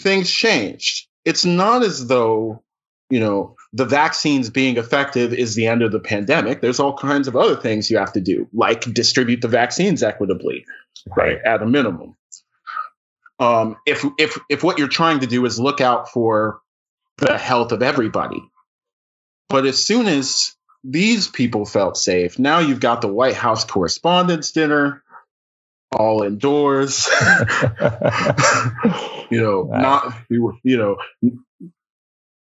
[0.00, 1.08] things changed.
[1.24, 2.62] It's not as though,
[3.10, 6.60] you know, the vaccines being effective is the end of the pandemic.
[6.60, 10.64] There's all kinds of other things you have to do, like distribute the vaccines equitably
[11.16, 11.38] right?
[11.44, 12.16] At a minimum.
[13.38, 16.60] Um, if if if what you're trying to do is look out for
[17.18, 18.42] the health of everybody,
[19.48, 24.52] but as soon as these people felt safe, now you've got the White House Correspondents'
[24.52, 25.02] Dinner,
[25.94, 27.06] all indoors.
[29.30, 29.80] you know, wow.
[29.80, 30.96] not you know,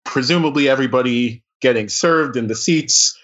[0.04, 3.18] presumably everybody getting served in the seats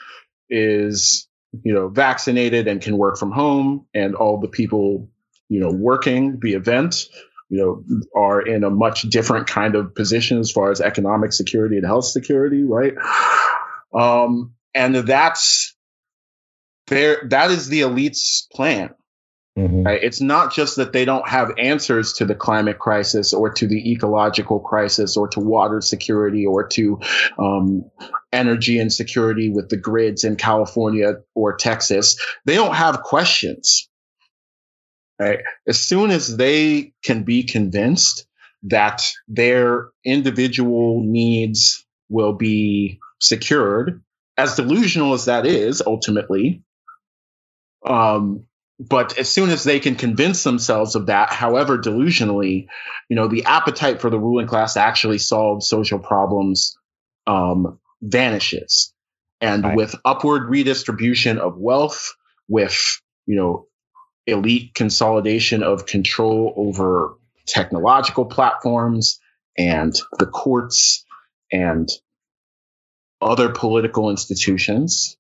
[0.49, 1.28] is
[1.63, 5.09] you know vaccinated and can work from home, and all the people
[5.49, 7.07] you know working the event
[7.49, 7.85] you know
[8.15, 12.05] are in a much different kind of position as far as economic security and health
[12.05, 12.95] security, right?
[13.95, 15.75] Um, and that's
[16.89, 17.27] there.
[17.31, 18.95] That is the elite's plan
[19.59, 19.83] Mm-hmm.
[19.83, 20.03] Right?
[20.03, 23.91] It's not just that they don't have answers to the climate crisis or to the
[23.91, 27.01] ecological crisis or to water security or to
[27.39, 27.91] um,
[28.33, 32.21] energy insecurity with the grids in California or Texas.
[32.45, 33.89] They don't have questions.
[35.19, 35.41] Right?
[35.67, 38.29] As soon as they can be convinced
[38.65, 44.05] that their individual needs will be secured,
[44.37, 46.63] as delusional as that is ultimately,
[47.85, 48.45] um,
[48.79, 52.69] but as soon as they can convince themselves of that, however delusionally,
[53.09, 56.79] you know, the appetite for the ruling class to actually solve social problems
[57.27, 58.93] um, vanishes.
[59.41, 59.77] And right.
[59.77, 62.15] with upward redistribution of wealth,
[62.49, 63.67] with you know,
[64.27, 67.15] elite consolidation of control over
[67.47, 69.21] technological platforms
[69.57, 71.05] and the courts
[71.53, 71.89] and
[73.21, 75.17] other political institutions,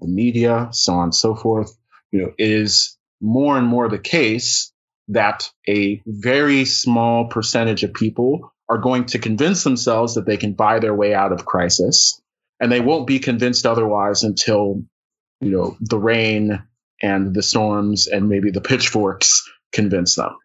[0.00, 1.76] the media, so on and so forth,
[2.10, 4.72] you know, is more and more the case
[5.08, 10.54] that a very small percentage of people are going to convince themselves that they can
[10.54, 12.20] buy their way out of crisis.
[12.60, 14.84] And they won't be convinced otherwise until
[15.40, 16.62] you know the rain
[17.02, 20.36] and the storms and maybe the pitchforks convince them.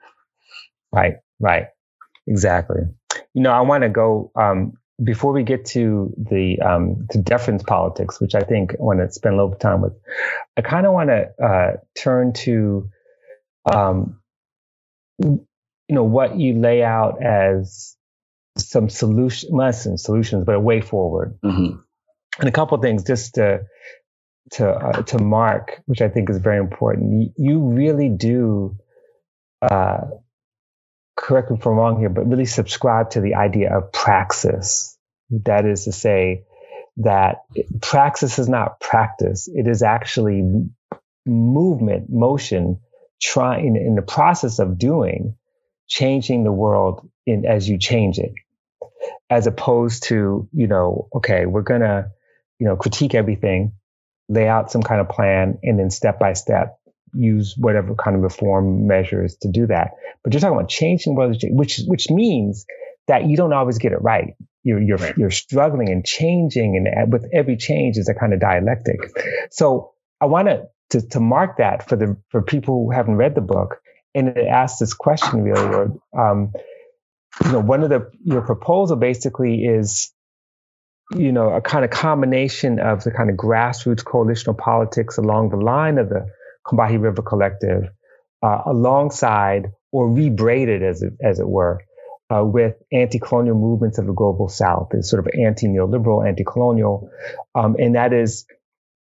[0.91, 1.67] Right right.
[2.27, 2.81] Exactly.
[3.33, 4.73] You know i want to go um,
[5.03, 9.11] before we get to the um, to deference politics, which I think I want to
[9.11, 9.93] spend a little bit of time with,
[10.57, 12.89] I kind of want to uh, turn to,
[13.71, 14.19] um,
[15.19, 15.45] you
[15.89, 17.95] know, what you lay out as
[18.57, 21.77] some solution, lessons, solutions, but a way forward, mm-hmm.
[22.39, 23.65] and a couple things just to
[24.51, 27.33] to uh, to mark, which I think is very important.
[27.37, 28.77] You really do.
[29.61, 30.05] Uh,
[31.17, 34.97] correct me if I'm wrong here, but really subscribe to the idea of praxis.
[35.31, 36.43] That is to say,
[36.97, 37.43] that
[37.81, 39.49] praxis is not practice.
[39.53, 40.43] It is actually
[41.25, 42.79] movement, motion,
[43.21, 45.35] trying in the process of doing,
[45.87, 48.33] changing the world in as you change it,
[49.29, 52.11] as opposed to, you know, okay, we're gonna,
[52.59, 53.73] you know, critique everything,
[54.29, 56.79] lay out some kind of plan, and then step by step
[57.17, 59.91] use whatever kind of reform measures to do that.
[60.23, 62.65] But you're talking about changing world, which which means
[63.07, 64.35] that you don't always get it right.
[64.63, 65.17] You're you're right.
[65.17, 68.99] you're struggling and changing, and with every change is a kind of dialectic.
[69.51, 70.49] So I want
[70.91, 73.77] to to mark that for the for people who haven't read the book,
[74.13, 76.53] and it asks this question really, or um,
[77.45, 80.11] you know, one of the your proposal basically is
[81.15, 85.57] you know, a kind of combination of the kind of grassroots coalitional politics along the
[85.57, 86.27] line of the
[86.67, 87.83] Combahee River Collective,
[88.43, 91.79] uh, alongside or rebraided, as it, as it were,
[92.29, 94.89] uh, with anti-colonial movements of the global South.
[94.91, 97.09] It's sort of anti-neoliberal, anti-colonial,
[97.55, 98.45] um, and that is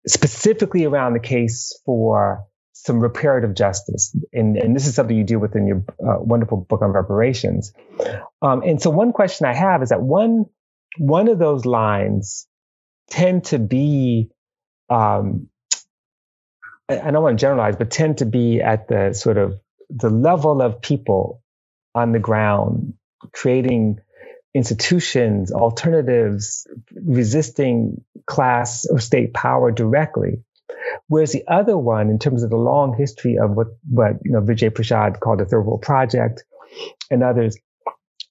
[0.07, 4.15] specifically around the case for some reparative justice.
[4.33, 7.73] And, and this is something you deal with in your uh, wonderful book on reparations.
[8.41, 10.45] Um, and so one question I have is that one
[10.97, 12.47] one of those lines
[13.11, 14.31] tend to be
[14.89, 15.47] um,
[16.99, 20.61] I don't want to generalize, but tend to be at the sort of the level
[20.61, 21.41] of people
[21.93, 22.93] on the ground,
[23.33, 23.99] creating
[24.53, 30.43] institutions, alternatives, resisting class or state power directly.
[31.07, 34.41] Whereas the other one, in terms of the long history of what, what you know,
[34.41, 36.43] Vijay Prashad called the Third World Project
[37.09, 37.57] and others,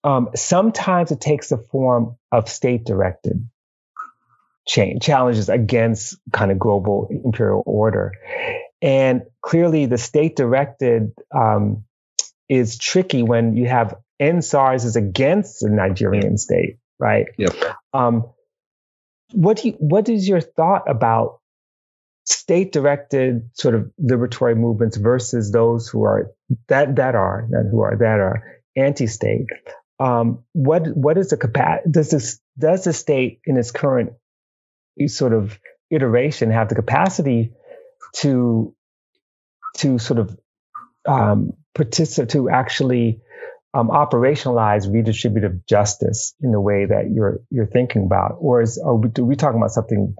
[0.02, 3.48] um, sometimes it takes the form of state directed
[4.70, 8.12] change, challenges against kind of global imperial order.
[8.80, 11.84] And clearly, the state directed um,
[12.48, 17.26] is tricky when you have EndSARS is against the Nigerian state, right?
[17.36, 17.54] Yep.
[17.92, 18.30] Um,
[19.32, 21.40] what do you, what is your thought about
[22.26, 26.30] state directed sort of liberatory movements versus those who are
[26.68, 29.46] that that are that who are that are anti-state?
[29.98, 31.90] Um, what what is the capacity?
[31.90, 34.12] Does this does the state in its current
[35.08, 35.58] sort of
[35.90, 37.52] iteration have the capacity
[38.16, 38.74] to
[39.76, 40.38] to sort of
[41.06, 43.20] um, participate to actually
[43.72, 48.96] um, operationalize redistributive justice in the way that you're you're thinking about, or is are
[48.96, 50.16] we, we talking about something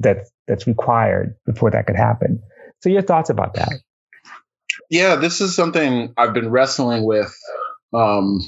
[0.00, 2.42] that that's required before that could happen?
[2.82, 3.72] So your thoughts about that?
[4.90, 7.34] Yeah, this is something I've been wrestling with,
[7.92, 8.40] um,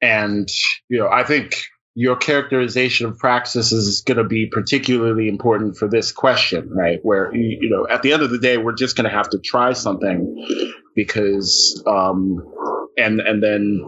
[0.00, 0.50] and
[0.88, 1.64] you know, I think
[1.94, 7.00] your characterization of praxis is going to be particularly important for this question, right?
[7.02, 9.38] Where you know, at the end of the day, we're just going to have to
[9.38, 10.46] try something
[10.94, 12.38] because, um,
[12.96, 13.84] and and then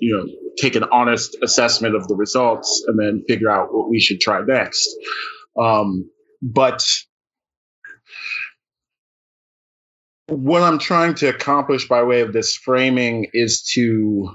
[0.00, 0.26] you know,
[0.58, 4.40] take an honest assessment of the results and then figure out what we should try
[4.44, 4.88] next.
[5.58, 6.10] Um,
[6.42, 6.84] but
[10.26, 14.34] what I'm trying to accomplish by way of this framing is to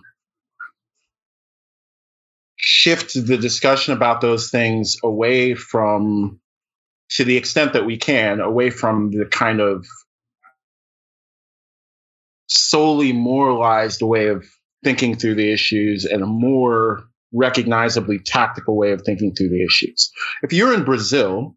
[2.59, 6.39] shift the discussion about those things away from,
[7.11, 9.85] to the extent that we can, away from the kind of
[12.47, 14.45] solely moralized way of
[14.83, 20.11] thinking through the issues and a more recognizably tactical way of thinking through the issues.
[20.43, 21.55] If you're in Brazil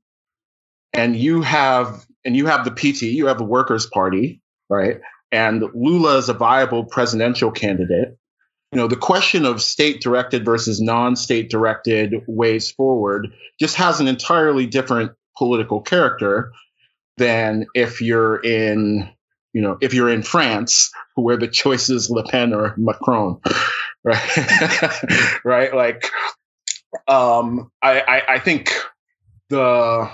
[0.92, 5.00] and you have and you have the PT, you have the Workers' Party, right?
[5.32, 8.16] And Lula is a viable presidential candidate.
[8.72, 14.00] You know, the question of state directed versus non state directed ways forward just has
[14.00, 16.52] an entirely different political character
[17.18, 19.10] than if you're in,
[19.52, 23.40] you know, if you're in France, where the choice is Le Pen or Macron,
[24.04, 25.40] right?
[25.44, 25.74] right?
[25.74, 26.10] Like,
[27.06, 28.72] um, I, I, I think
[29.50, 30.10] the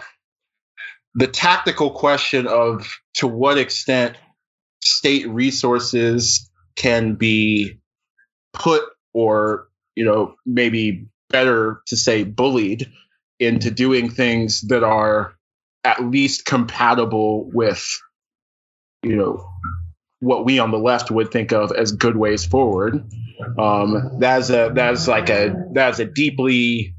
[1.15, 4.17] the tactical question of to what extent
[4.83, 7.79] state resources can be
[8.53, 8.83] put
[9.13, 12.91] or you know maybe better to say bullied
[13.39, 15.35] into doing things that are
[15.85, 17.87] at least compatible with
[19.03, 19.49] you know
[20.21, 23.05] what we on the left would think of as good ways forward
[23.59, 26.95] um, that's a that's like a that's a deeply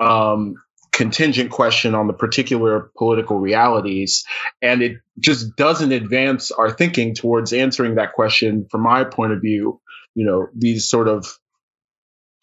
[0.00, 0.56] um,
[0.94, 4.24] contingent question on the particular political realities.
[4.62, 9.40] And it just doesn't advance our thinking towards answering that question from my point of
[9.40, 9.80] view.
[10.14, 11.26] You know, these sort of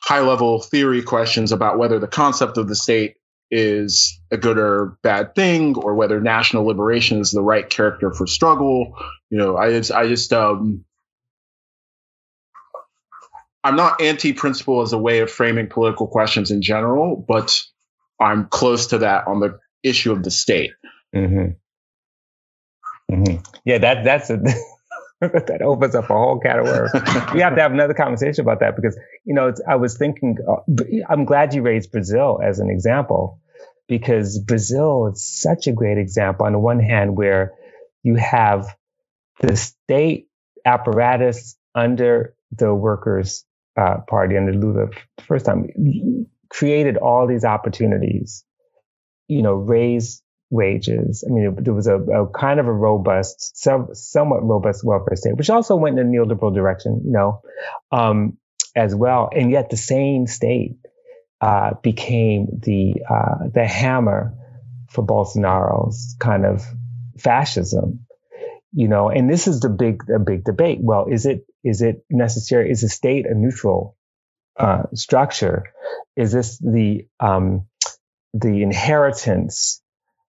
[0.01, 3.15] high level theory questions about whether the concept of the state
[3.49, 8.25] is a good or bad thing or whether national liberation is the right character for
[8.25, 8.93] struggle.
[9.29, 10.85] You know, I just, I just, um,
[13.63, 17.61] I'm not anti principle as a way of framing political questions in general, but
[18.19, 20.71] I'm close to that on the issue of the state.
[21.15, 21.51] Mm-hmm.
[23.13, 23.43] Mm-hmm.
[23.65, 24.39] Yeah, that that's a
[25.47, 26.91] that opens up a whole worms.
[27.33, 30.37] we have to have another conversation about that because you know I was thinking.
[30.49, 33.39] Uh, I'm glad you raised Brazil as an example
[33.87, 36.47] because Brazil is such a great example.
[36.47, 37.53] On the one hand, where
[38.01, 38.75] you have
[39.41, 40.27] the state
[40.65, 43.45] apparatus under the workers'
[43.77, 44.87] uh, party under Lula
[45.27, 45.67] first time
[46.49, 48.43] created all these opportunities,
[49.27, 50.21] you know, raise
[50.51, 51.23] wages.
[51.27, 55.37] I mean, there was a, a kind of a robust, some, somewhat robust welfare state,
[55.37, 57.41] which also went in a neoliberal direction, you know,
[57.91, 58.37] um,
[58.75, 59.29] as well.
[59.33, 60.75] And yet the same state
[61.39, 64.35] uh, became the uh, the hammer
[64.89, 66.63] for Bolsonaro's kind of
[67.17, 68.05] fascism,
[68.71, 69.09] you know.
[69.09, 70.79] And this is the big the big debate.
[70.81, 72.69] Well, is it is it necessary?
[72.69, 73.97] Is the state a neutral
[74.55, 75.63] uh, structure?
[76.15, 77.65] Is this the um,
[78.33, 79.81] the inheritance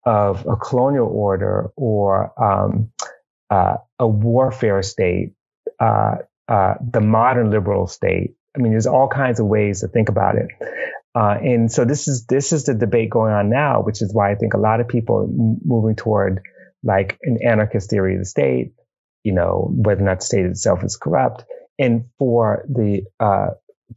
[0.07, 2.91] of a colonial order or um,
[3.51, 5.35] uh, a warfare state,
[5.81, 6.17] uh,
[6.49, 8.37] uh, the modern liberal state?
[8.57, 10.49] I mean, there's all kinds of ways to think about it.
[11.15, 14.31] Uh, and so this is this is the debate going on now, which is why
[14.31, 16.43] I think a lot of people are moving toward
[16.83, 18.73] like an anarchist theory of the state,
[19.25, 21.45] you know, whether or not the state itself is corrupt.
[21.79, 23.49] And for the uh,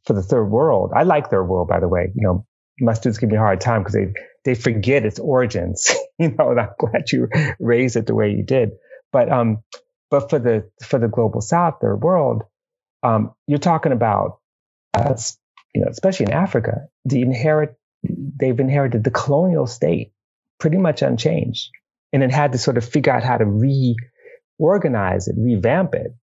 [0.06, 0.92] for the third world.
[0.96, 2.12] I like third world, by the way.
[2.16, 2.46] You know,
[2.80, 4.14] my students give me a hard time because they
[4.50, 5.94] they forget its origins.
[6.20, 7.30] you know, and I'm glad you
[7.60, 8.72] raised it the way you did.
[9.12, 9.64] But um,
[10.10, 12.44] but for the for the global South, third world,
[13.04, 14.40] um, you're talking about
[14.96, 15.16] uh,
[15.76, 20.14] you know, especially in Africa, the inherit they've inherited the colonial state
[20.60, 21.70] pretty much unchanged,
[22.12, 23.46] and it had to sort of figure out how to
[24.58, 26.16] reorganize it, revamp it.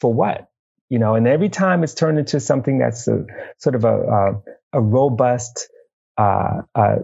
[0.00, 0.48] For what?
[0.92, 3.24] you know, and every time it's turned into something that's a,
[3.56, 4.42] sort of a, a,
[4.74, 5.70] a robust
[6.18, 6.96] uh, uh,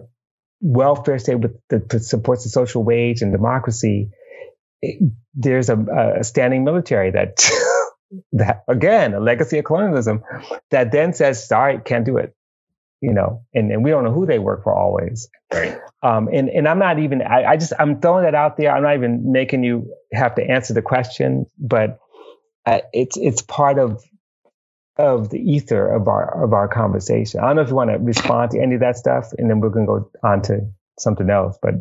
[0.61, 4.09] welfare state with that supports the social wage and democracy.
[4.81, 7.49] It, there's a, a, standing military that,
[8.33, 10.23] that again, a legacy of colonialism
[10.71, 12.35] that then says, sorry, can't do it.
[13.01, 15.29] You know, and, and we don't know who they work for always.
[15.53, 15.79] Right.
[16.03, 18.75] Um, and, and I'm not even, I, I just, I'm throwing that out there.
[18.75, 21.97] I'm not even making you have to answer the question, but
[22.65, 24.03] uh, it's it's part of
[24.99, 27.39] of the ether of our of our conversation.
[27.39, 29.61] I don't know if you want to respond to any of that stuff, and then
[29.61, 30.69] we're going to go on to
[30.99, 31.57] something else.
[31.61, 31.75] But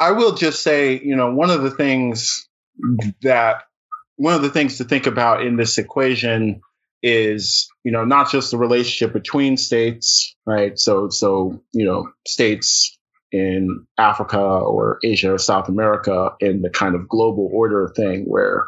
[0.00, 2.48] I will just say, you know, one of the things
[3.22, 3.62] that
[4.16, 6.62] one of the things to think about in this equation
[7.00, 10.76] is, you know, not just the relationship between states, right?
[10.76, 12.98] So, so you know, states
[13.30, 18.66] in Africa or Asia or South America in the kind of global order thing where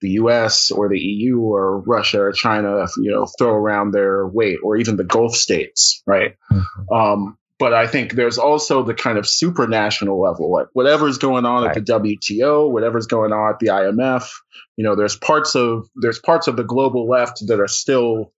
[0.00, 4.58] the US or the EU or Russia or China, you know, throw around their weight,
[4.62, 6.36] or even the Gulf states, right?
[6.52, 6.92] Mm-hmm.
[6.92, 11.64] Um, but I think there's also the kind of supranational level, like whatever's going on
[11.64, 11.76] right.
[11.76, 14.30] at the WTO, whatever's going on at the IMF.
[14.76, 18.32] You know, there's parts of there's parts of the global left that are still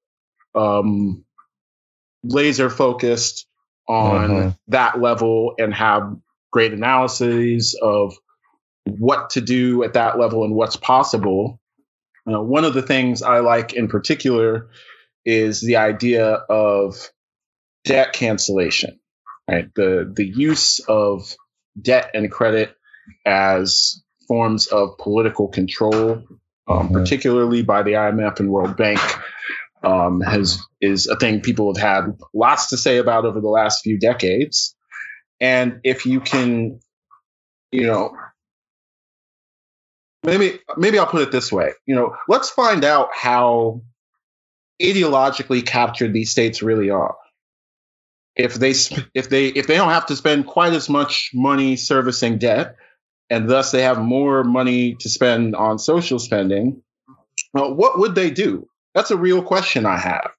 [0.55, 1.25] um,
[2.25, 3.47] laser focused
[3.87, 4.49] on mm-hmm.
[4.69, 6.17] that level and have
[6.51, 8.15] great analyses of
[8.99, 11.61] what to do at that level and what's possible.
[12.31, 14.69] Uh, one of the things I like in particular
[15.25, 17.11] is the idea of
[17.85, 18.99] debt cancellation,
[19.49, 19.69] right?
[19.75, 21.35] The the use of
[21.81, 22.75] debt and credit
[23.25, 26.25] as forms of political control, um,
[26.69, 26.95] mm-hmm.
[26.95, 29.01] particularly by the IMF and World Bank,
[29.83, 33.83] um, has is a thing people have had lots to say about over the last
[33.83, 34.75] few decades.
[35.41, 36.81] And if you can,
[37.73, 38.15] you know,
[40.23, 41.73] maybe maybe I'll put it this way.
[41.87, 43.83] You know, let's find out how
[44.81, 47.17] ideologically captured these states really are.
[48.37, 48.71] If they
[49.15, 52.77] if they if they don't have to spend quite as much money servicing debt,
[53.29, 56.83] and thus they have more money to spend on social spending,
[57.53, 58.69] well, what would they do?
[58.95, 60.31] That's a real question I have.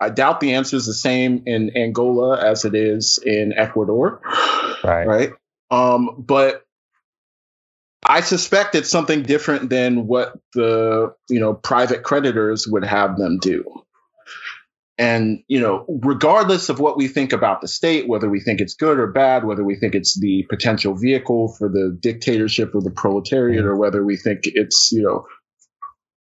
[0.00, 4.20] I doubt the answer is the same in Angola as it is in Ecuador.
[4.82, 5.06] Right.
[5.06, 5.30] Right.
[5.70, 6.64] Um, but
[8.08, 13.38] I suspect it's something different than what the you know private creditors would have them
[13.38, 13.64] do.
[14.98, 18.74] And you know, regardless of what we think about the state, whether we think it's
[18.74, 22.90] good or bad, whether we think it's the potential vehicle for the dictatorship or the
[22.90, 23.68] proletariat, mm-hmm.
[23.68, 25.26] or whether we think it's you know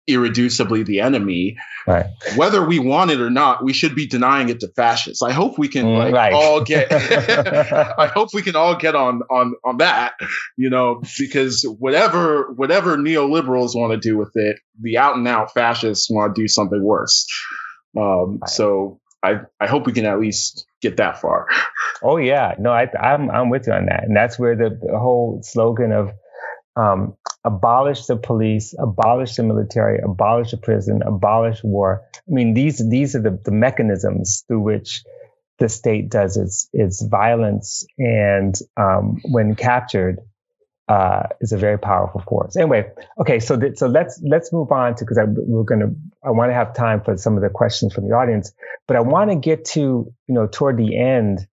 [0.10, 1.58] irreducibly the enemy.
[1.88, 2.06] Right.
[2.36, 5.22] Whether we want it or not, we should be denying it to fascists.
[5.22, 6.34] I hope we can mm, like right.
[6.34, 6.92] all get.
[6.92, 10.14] I hope we can all get on on on that.
[10.58, 15.54] You know, because whatever whatever neoliberals want to do with it, the out and out
[15.54, 17.28] fascists want to do something worse.
[17.98, 18.50] Um, right.
[18.50, 21.48] So I I hope we can at least get that far.
[22.02, 24.98] Oh yeah, no, I, I'm I'm with you on that, and that's where the, the
[24.98, 26.12] whole slogan of
[26.80, 32.04] um, abolish the police, abolish the military, abolish the prison, abolish war.
[32.16, 35.04] I mean, these these are the, the mechanisms through which
[35.60, 40.20] the state does its its violence, and um, when captured,
[40.88, 42.56] uh, is a very powerful force.
[42.56, 45.92] Anyway, okay, so th- so let's let's move on to because we're gonna
[46.24, 48.54] I want to have time for some of the questions from the audience,
[48.88, 49.80] but I want to get to
[50.28, 51.46] you know toward the end.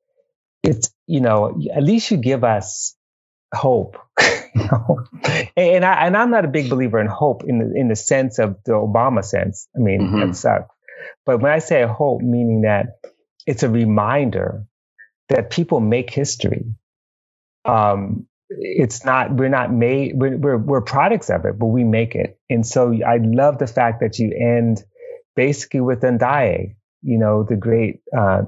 [0.62, 2.96] It's you know at least you give us
[3.54, 3.96] hope.
[5.56, 8.38] and I and I'm not a big believer in hope in the in the sense
[8.38, 9.68] of the Obama sense.
[9.76, 10.20] I mean, mm-hmm.
[10.20, 10.74] that sucks.
[11.24, 12.98] But when I say hope, meaning that
[13.46, 14.64] it's a reminder
[15.28, 16.64] that people make history.
[17.64, 22.14] Um, it's not we're not made we're, we're we're products of it, but we make
[22.14, 22.38] it.
[22.48, 24.84] And so I love the fact that you end
[25.34, 28.42] basically with Andaiye, you know, the great uh,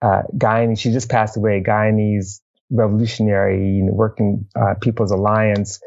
[0.00, 0.78] uh, Guyanese.
[0.78, 1.62] She just passed away.
[1.62, 2.40] Guyanese
[2.74, 5.80] revolutionary working uh, people's alliance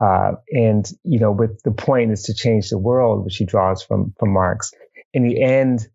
[0.00, 3.82] uh, and you know with the point is to change the world which he draws
[3.82, 4.72] from from marx.
[5.14, 5.86] In the end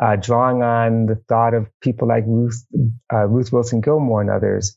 [0.00, 2.64] uh, drawing on the thought of people like ruth
[3.12, 4.76] uh, ruth wilson gilmore and others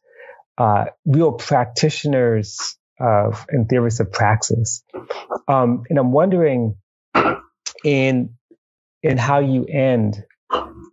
[0.58, 4.84] uh, real practitioners of and theorists of praxis.
[5.48, 6.76] Um, and i'm wondering
[7.84, 8.36] in
[9.04, 10.24] in how you end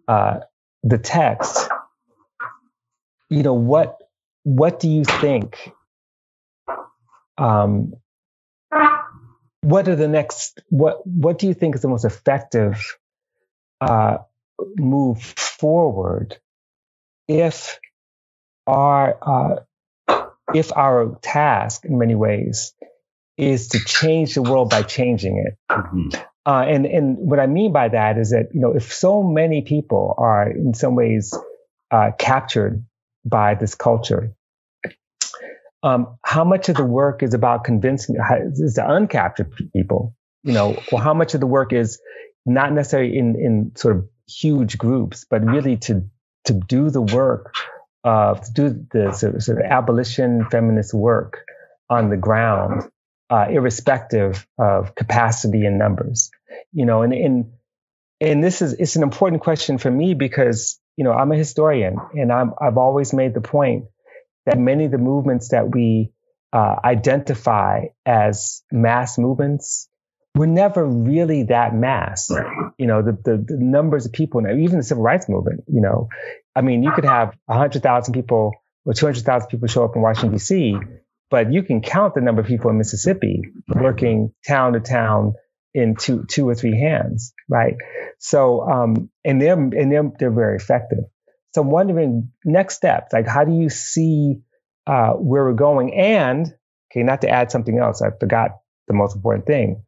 [0.07, 0.41] uh,
[0.83, 1.68] the text
[3.31, 3.98] you know what
[4.49, 5.73] what do you think?
[7.37, 7.93] Um,
[9.61, 10.63] what are the next?
[10.71, 12.97] What What do you think is the most effective
[13.83, 14.19] uh,
[14.77, 16.39] move forward
[17.29, 17.79] if
[18.67, 20.25] our uh,
[20.55, 22.73] if our task, in many ways,
[23.37, 25.59] is to change the world by changing it?
[25.71, 26.09] Mm-hmm.
[26.47, 29.61] Uh, and and what I mean by that is that you know if so many
[29.61, 31.37] people are in some ways
[31.91, 32.83] uh, captured
[33.27, 34.33] by this culture,
[35.83, 38.16] um, how much of the work is about convincing
[38.53, 42.01] is to uncaptured people, you know, or how much of the work is
[42.45, 46.09] not necessarily in in sort of huge groups, but really to
[46.45, 47.55] to do the work
[48.05, 51.45] of to do the sort of, sort of abolition feminist work
[51.91, 52.91] on the ground
[53.31, 56.31] uh, irrespective of capacity and numbers.
[56.72, 57.53] You know, and and
[58.20, 61.99] and this is it's an important question for me because you know I'm a historian
[62.14, 63.85] and I'm I've always made the point
[64.49, 66.11] that many of the movements that we
[66.55, 69.91] uh, identify as mass movements
[70.35, 72.31] were never really that mass.
[72.79, 75.65] You know, the, the, the numbers of people, even the civil rights movement.
[75.69, 76.09] You know,
[76.57, 78.53] I mean, you could have hundred thousand people
[78.87, 80.77] or two hundred thousand people show up in Washington D.C.,
[81.31, 85.35] but you can count the number of people in Mississippi working town to town
[85.75, 87.75] in two two or three hands, right?
[88.19, 91.05] So, um, and they're and they're they're very effective.
[91.55, 94.41] So, I'm wondering next steps, like how do you see
[94.87, 95.95] uh, where we're going?
[95.95, 96.47] And
[96.91, 99.83] okay, not to add something else, I forgot the most important thing.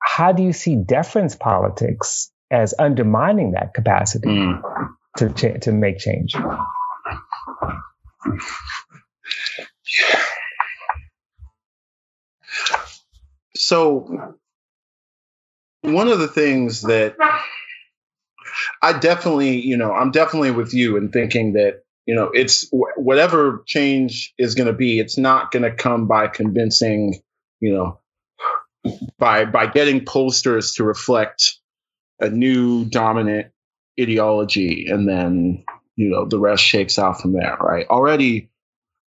[0.00, 4.62] How do you see deference politics as undermining that capacity mm.
[5.16, 6.36] to cha- to make change?
[13.54, 14.36] So,
[15.82, 17.16] one of the things that
[18.80, 23.62] I definitely, you know, I'm definitely with you in thinking that, you know, it's whatever
[23.66, 27.22] change is going to be, it's not going to come by convincing,
[27.60, 28.00] you know,
[29.18, 31.58] by by getting pollsters to reflect
[32.20, 33.48] a new dominant
[34.00, 35.64] ideology and then
[35.96, 37.86] you know the rest shakes out from there right?
[37.88, 38.50] Already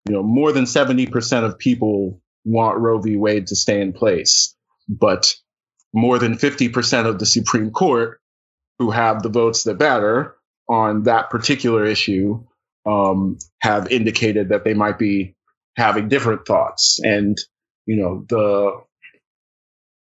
[0.08, 3.16] you know more than 70% of people want roe v.
[3.16, 4.54] Wade to stay in place
[4.88, 5.34] but
[5.92, 8.20] more than 50% of the supreme court
[8.78, 10.36] who have the votes that matter
[10.68, 12.44] on that particular issue
[12.86, 15.34] um, have indicated that they might be
[15.76, 17.00] having different thoughts.
[17.02, 17.36] And
[17.86, 18.80] you know the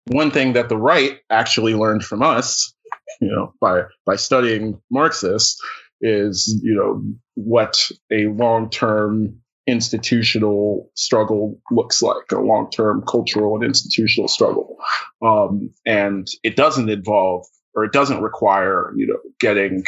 [0.07, 2.73] one thing that the right actually learned from us,
[3.21, 5.61] you know, by by studying Marxists,
[6.01, 7.03] is you know
[7.35, 14.77] what a long term institutional struggle looks like, a long term cultural and institutional struggle,
[15.21, 17.45] um, and it doesn't involve
[17.77, 19.85] or it doesn't require you know getting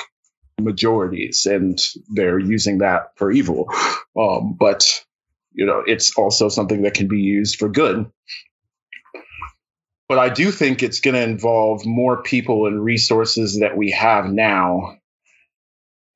[0.62, 1.78] majorities, and
[2.10, 3.68] they're using that for evil,
[4.18, 5.04] um, but
[5.52, 8.10] you know it's also something that can be used for good
[10.10, 14.26] but I do think it's going to involve more people and resources that we have
[14.26, 14.98] now.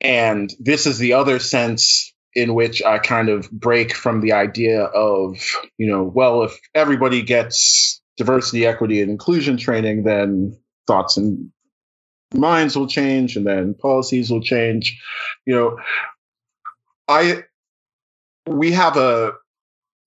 [0.01, 4.81] And this is the other sense in which I kind of break from the idea
[4.83, 5.37] of,
[5.77, 10.57] you know, well, if everybody gets diversity, equity, and inclusion training, then
[10.87, 11.51] thoughts and
[12.33, 15.01] minds will change and then policies will change.
[15.45, 15.77] You know,
[17.07, 17.43] I,
[18.47, 19.33] we have a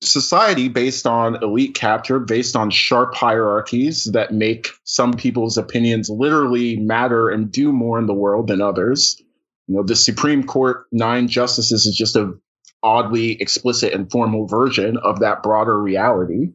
[0.03, 6.77] society based on elite capture, based on sharp hierarchies that make some people's opinions literally
[6.77, 9.21] matter and do more in the world than others.
[9.67, 12.35] You know, the Supreme Court nine justices is just a
[12.83, 16.53] oddly explicit and formal version of that broader reality.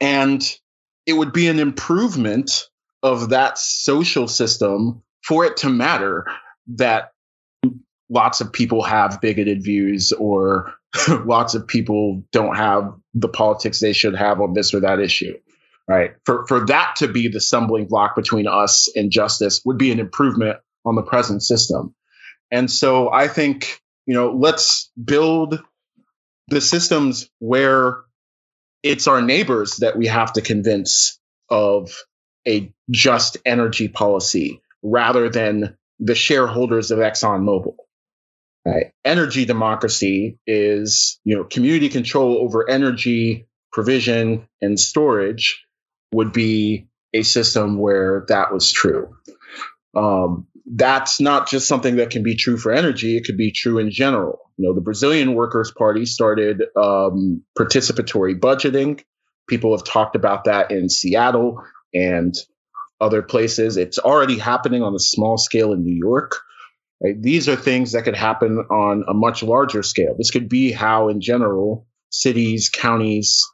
[0.00, 0.42] And
[1.06, 2.68] it would be an improvement
[3.02, 6.26] of that social system for it to matter
[6.68, 7.12] that
[8.08, 10.74] lots of people have bigoted views or
[11.08, 15.34] lots of people don't have the politics they should have on this or that issue
[15.88, 16.12] right?
[16.24, 19.98] For for that to be the stumbling block between us and justice would be an
[19.98, 21.94] improvement on the present system.
[22.50, 25.62] And so i think you know let's build
[26.48, 27.98] the systems where
[28.82, 31.18] it's our neighbors that we have to convince
[31.50, 31.90] of
[32.46, 37.74] a just energy policy rather than the shareholders of ExxonMobil
[38.68, 38.92] Right.
[39.04, 45.64] Energy democracy is, you know, community control over energy provision and storage
[46.12, 49.16] would be a system where that was true.
[49.96, 53.78] Um, that's not just something that can be true for energy; it could be true
[53.78, 54.38] in general.
[54.58, 59.00] You know, the Brazilian Workers' Party started um, participatory budgeting.
[59.48, 61.64] People have talked about that in Seattle
[61.94, 62.34] and
[63.00, 63.76] other places.
[63.76, 66.36] It's already happening on a small scale in New York.
[67.02, 67.20] Right?
[67.20, 70.16] These are things that could happen on a much larger scale.
[70.18, 73.46] This could be how, in general, cities, counties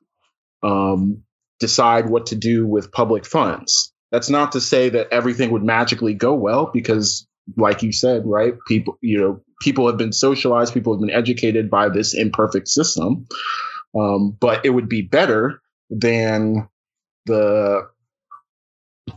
[0.62, 1.24] um,
[1.60, 3.92] decide what to do with public funds.
[4.10, 7.26] That's not to say that everything would magically go well, because,
[7.56, 8.54] like you said, right?
[8.66, 13.26] People, you know, people have been socialized, people have been educated by this imperfect system.
[13.94, 15.60] Um, but it would be better
[15.90, 16.68] than
[17.26, 17.88] the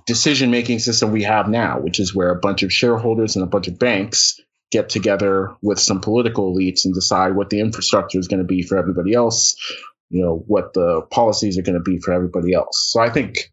[0.05, 3.47] decision making system we have now, which is where a bunch of shareholders and a
[3.47, 4.39] bunch of banks
[4.71, 8.63] get together with some political elites and decide what the infrastructure is going to be
[8.63, 9.55] for everybody else,
[10.09, 12.89] you know, what the policies are going to be for everybody else.
[12.91, 13.51] So I think,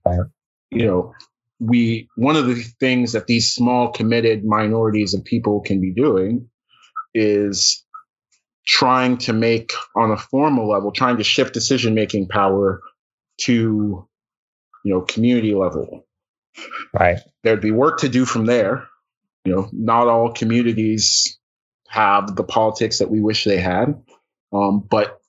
[0.71, 1.15] you know,
[1.61, 6.49] we, one of the things that these small committed minorities of people can be doing
[7.15, 7.85] is
[8.67, 12.81] trying to make on a formal level, trying to shift decision making power
[13.43, 14.09] to
[14.85, 16.07] you know community level.
[16.93, 17.19] Right.
[17.43, 18.89] There'd be work to do from there.
[19.45, 21.39] You know, not all communities
[21.89, 24.03] have the politics that we wish they had,
[24.53, 25.21] um, but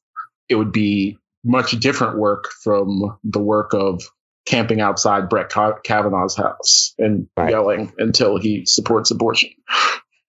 [0.47, 4.03] it would be much different work from the work of
[4.45, 7.49] camping outside Brett Kavanaugh's house and right.
[7.49, 9.49] yelling until he supports abortion.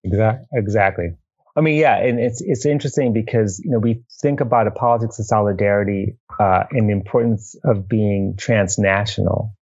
[0.05, 0.47] Exactly.
[0.53, 1.09] Exactly.
[1.57, 5.19] I mean, yeah, and it's it's interesting because you know we think about a politics
[5.19, 9.56] of solidarity uh, and the importance of being transnational,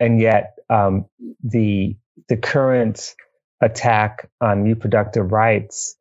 [0.00, 1.06] and yet um,
[1.42, 1.96] the
[2.28, 3.14] the current
[3.60, 5.96] attack on reproductive rights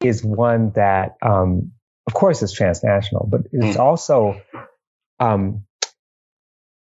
[0.00, 1.72] is one that, um,
[2.06, 3.80] of course, is transnational, but it's mm.
[3.80, 4.40] also
[5.20, 5.64] um,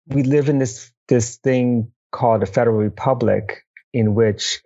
[0.07, 4.61] we live in this this thing called a federal republic in which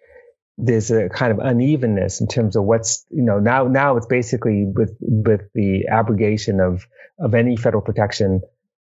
[0.58, 4.64] there's a kind of unevenness in terms of what's you know now now it's basically
[4.64, 6.86] with with the abrogation of
[7.18, 8.40] of any federal protection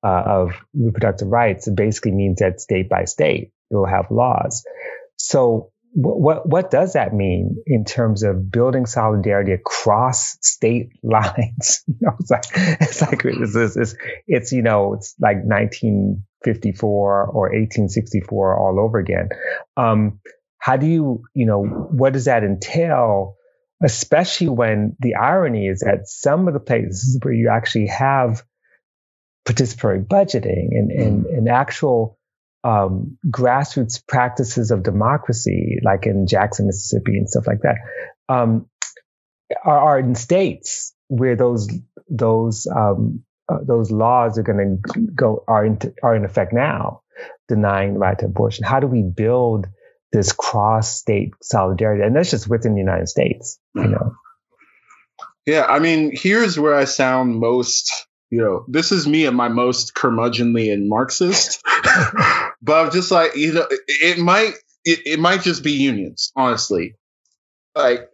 [0.07, 4.65] uh, of reproductive rights it basically means that state by state you'll have laws
[5.17, 11.83] so what what does that mean in terms of building solidarity across state lines?
[11.87, 13.95] you know, it's like it's like it's, it's, it's,
[14.27, 19.31] it's you know it's like 1954 or 1864 all over again.
[19.77, 20.21] Um,
[20.59, 23.37] how do you you know what does that entail?
[23.83, 28.43] Especially when the irony is that some of the places where you actually have
[29.47, 32.19] participatory budgeting and, and, and actual
[32.65, 37.77] um, grassroots practices of democracy, like in Jackson, Mississippi, and stuff like that,
[38.29, 38.67] um,
[39.65, 41.69] are, are, in states where those
[42.11, 47.03] those um, uh, those laws are going to go are in are in effect now,
[47.47, 48.65] denying the right to abortion.
[48.65, 49.69] How do we build
[50.11, 52.03] this cross state solidarity?
[52.03, 54.15] And that's just within the United States, you know.
[55.47, 57.93] Yeah, I mean, here's where I sound most
[58.31, 61.63] you know, this is me at my most curmudgeonly and Marxist.
[62.63, 64.55] but I'm just like, you know, it, might
[64.85, 66.97] it, it, might just be unions, honestly.
[67.75, 68.09] Like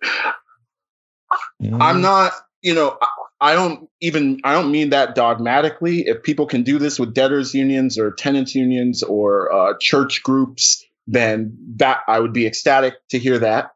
[1.63, 1.81] mm.
[1.81, 3.09] I'm not, you know, I,
[3.41, 6.07] I don't even I don't mean that dogmatically.
[6.07, 10.85] If people can do this with debtors unions or tenants unions or uh, church groups,
[11.07, 13.71] then that I would be ecstatic to hear that.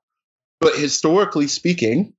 [0.61, 2.15] But historically speaking,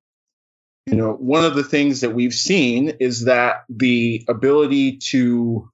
[0.87, 5.69] you know, one of the things that we've seen is that the ability to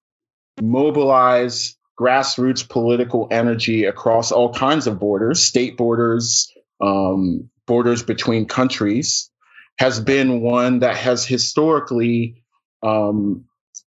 [0.59, 6.51] mobilize grassroots political energy across all kinds of borders, state borders,
[6.81, 9.29] um, borders between countries,
[9.77, 12.43] has been one that has historically
[12.81, 13.45] um,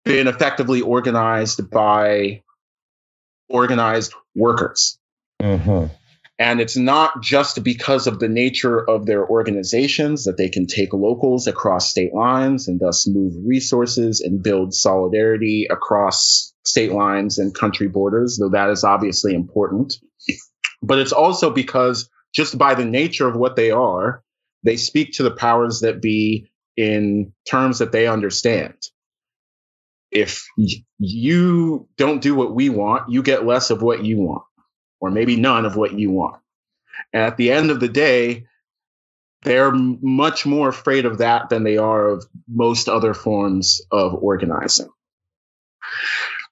[0.06, 2.42] been effectively organized by
[3.50, 4.98] organized workers.
[5.42, 5.92] Mm-hmm.
[6.40, 10.94] And it's not just because of the nature of their organizations that they can take
[10.94, 17.54] locals across state lines and thus move resources and build solidarity across state lines and
[17.54, 19.96] country borders, though that is obviously important.
[20.82, 24.22] But it's also because just by the nature of what they are,
[24.62, 28.76] they speak to the powers that be in terms that they understand.
[30.10, 30.46] If
[30.98, 34.44] you don't do what we want, you get less of what you want
[35.00, 36.40] or maybe none of what you want.
[37.12, 38.46] And at the end of the day,
[39.42, 44.90] they're much more afraid of that than they are of most other forms of organizing.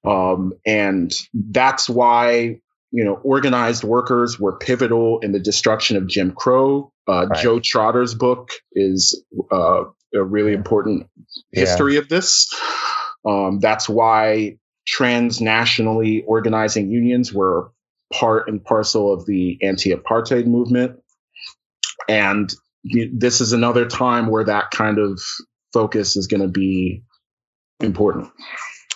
[0.06, 6.32] Um, and that's why, you know, organized workers were pivotal in the destruction of Jim
[6.32, 6.92] Crow.
[7.06, 7.42] Uh, right.
[7.42, 9.22] Joe Trotter's book is
[9.52, 9.84] uh,
[10.14, 11.08] a really important
[11.52, 12.00] history yeah.
[12.00, 12.48] of this.
[13.26, 14.56] Um, that's why
[14.88, 17.70] transnationally organizing unions were
[18.12, 20.98] part and parcel of the anti-apartheid movement.
[22.08, 22.52] And
[22.84, 25.20] this is another time where that kind of
[25.72, 27.02] focus is going to be
[27.80, 28.30] important.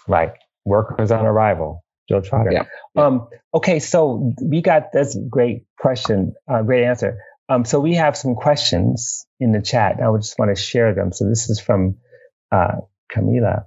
[0.09, 0.33] Right.
[0.65, 1.85] Workers on arrival.
[2.09, 2.51] Joe trotter.
[2.53, 2.65] Yeah.
[2.97, 7.19] um, okay so we got this great question uh, great answer.
[7.49, 10.01] Um, so we have some questions in the chat.
[10.03, 11.13] I would just want to share them.
[11.13, 11.97] So this is from
[12.51, 12.77] uh,
[13.15, 13.67] camila.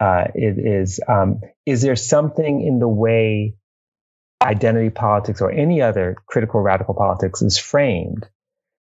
[0.00, 3.54] Uh, it is um, is there something in the way
[4.42, 8.28] identity politics or any other critical radical politics is framed,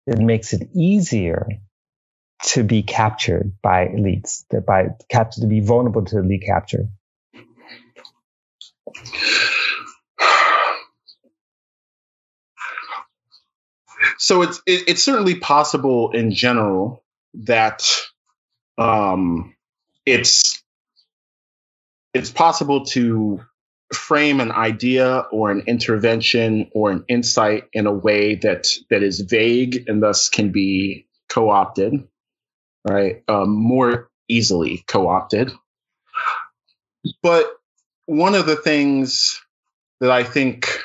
[0.08, 1.47] it makes it easier
[2.43, 6.88] to be captured by elites, that by captured to be vulnerable to elite capture.
[14.18, 17.03] So it's it, it's certainly possible in general
[17.36, 17.84] that
[18.78, 19.56] um,
[20.06, 20.64] it's
[22.14, 23.41] it's possible to
[23.93, 29.21] frame an idea or an intervention or an insight in a way that that is
[29.21, 32.07] vague and thus can be co-opted
[32.86, 33.23] right?
[33.27, 35.51] Um, more easily co opted.
[37.21, 37.47] But
[38.05, 39.41] one of the things
[39.99, 40.79] that I think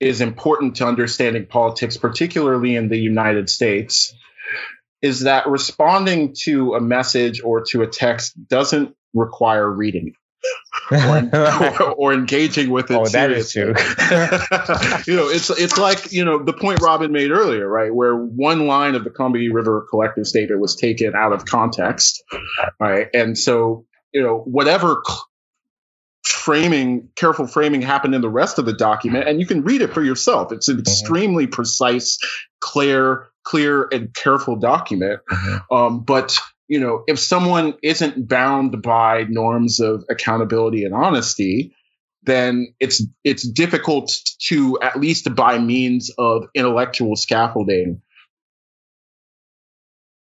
[0.00, 4.14] is important to understanding politics, particularly in the United States,
[5.02, 10.12] is that responding to a message or to a text doesn't require reading
[10.90, 12.94] or, or, engaging with it.
[12.94, 13.74] Oh, that is true.
[15.06, 18.66] you know, it's it's like you know the point Robin made earlier, right, where one
[18.66, 22.22] line of the Combahee River Collective Statement was taken out of context,
[22.80, 25.02] right, and so you know whatever
[26.24, 29.92] framing, careful framing happened in the rest of the document, and you can read it
[29.92, 30.52] for yourself.
[30.52, 30.80] It's an mm-hmm.
[30.80, 32.18] extremely precise,
[32.60, 35.20] clear, clear, and careful document.
[35.30, 35.74] Mm-hmm.
[35.74, 41.74] Um, but you know, if someone isn't bound by norms of accountability and honesty,
[42.22, 44.12] then it's it's difficult
[44.48, 48.02] to at least by means of intellectual scaffolding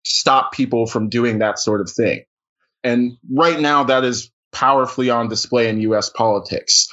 [0.05, 2.25] stop people from doing that sort of thing.
[2.85, 6.89] And right now that is powerfully on display in US politics.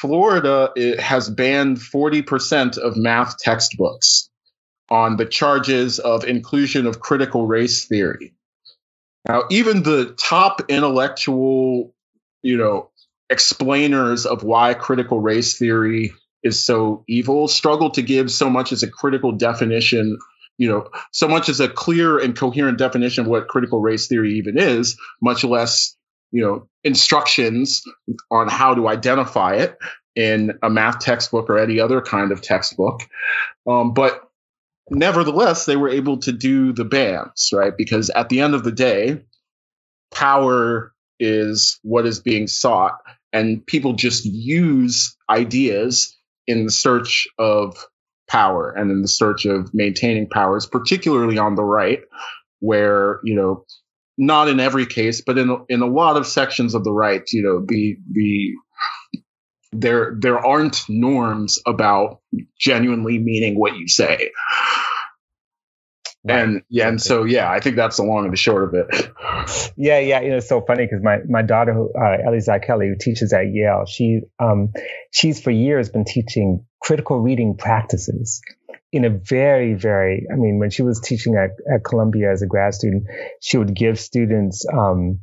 [0.00, 4.28] Florida eh, has banned 40% of math textbooks
[4.90, 8.34] on the charges of inclusion of critical race theory.
[9.28, 11.94] Now, even the top intellectual,
[12.42, 12.90] you know,
[13.28, 16.12] explainers of why critical race theory
[16.42, 20.18] is so evil struggle to give so much as a critical definition,
[20.58, 24.34] you know, so much as a clear and coherent definition of what critical race theory
[24.34, 25.96] even is, much less,
[26.30, 27.82] you know, instructions
[28.30, 29.76] on how to identify it
[30.14, 33.02] in a math textbook or any other kind of textbook.
[33.66, 34.25] Um, but
[34.90, 37.76] nevertheless, they were able to do the bans, right?
[37.76, 39.22] Because at the end of the day,
[40.12, 42.98] power is what is being sought,
[43.32, 46.16] and people just use ideas
[46.46, 47.76] in the search of
[48.28, 52.00] power and in the search of maintaining powers, particularly on the right,
[52.60, 53.64] where, you know,
[54.18, 57.42] not in every case, but in in a lot of sections of the right, you
[57.42, 58.54] know, the the
[59.80, 62.20] there there aren't norms about
[62.58, 64.30] genuinely meaning what you say.
[66.26, 66.40] Right.
[66.40, 69.12] And yeah, and so yeah, I think that's the long and the short of it.
[69.76, 72.96] Yeah, yeah, you know, it's so funny because my my daughter, uh, Ellie Kelley, who
[72.98, 74.72] teaches at Yale, she um
[75.12, 78.40] she's for years been teaching critical reading practices
[78.90, 80.26] in a very, very.
[80.32, 83.04] I mean, when she was teaching at at Columbia as a grad student,
[83.40, 85.20] she would give students um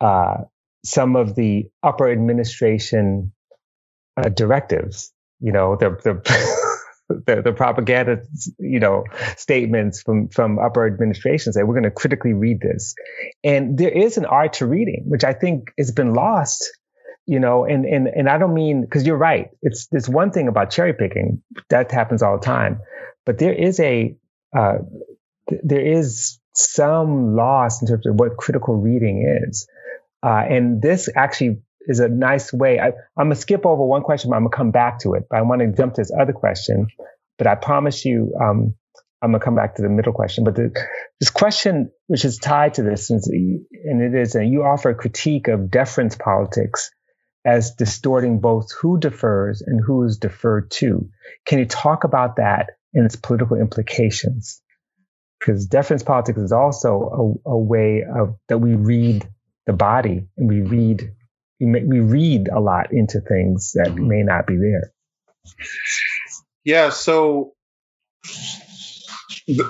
[0.00, 0.42] uh
[0.84, 3.32] some of the upper administration
[4.16, 5.12] uh, directives.
[5.40, 6.66] You know, the the,
[7.26, 8.22] the, the propaganda,
[8.58, 9.04] you know,
[9.36, 12.94] statements from from upper administration say we're going to critically read this,
[13.44, 16.70] and there is an art to reading, which I think has been lost.
[17.28, 19.48] You know, and and and I don't mean because you're right.
[19.60, 22.80] It's there's one thing about cherry picking that happens all the time,
[23.24, 24.16] but there is a
[24.56, 24.78] uh,
[25.48, 29.68] th- there is some loss in terms of what critical reading is.
[30.22, 32.78] Uh, and this actually is a nice way.
[32.78, 35.24] I, am gonna skip over one question, but I'm gonna come back to it.
[35.30, 36.88] But I want to jump to this other question.
[37.38, 38.74] But I promise you, um,
[39.22, 40.44] I'm gonna come back to the middle question.
[40.44, 40.72] But the,
[41.20, 45.48] this question, which is tied to this, and it is, and you offer a critique
[45.48, 46.90] of deference politics
[47.44, 51.08] as distorting both who defers and who is deferred to.
[51.46, 54.60] Can you talk about that and its political implications?
[55.38, 59.28] Because deference politics is also a, a way of that we read
[59.66, 61.12] the body and we read
[61.60, 64.08] we, read a lot into things that mm-hmm.
[64.08, 64.92] may not be there.
[66.64, 66.90] Yeah.
[66.90, 67.54] So,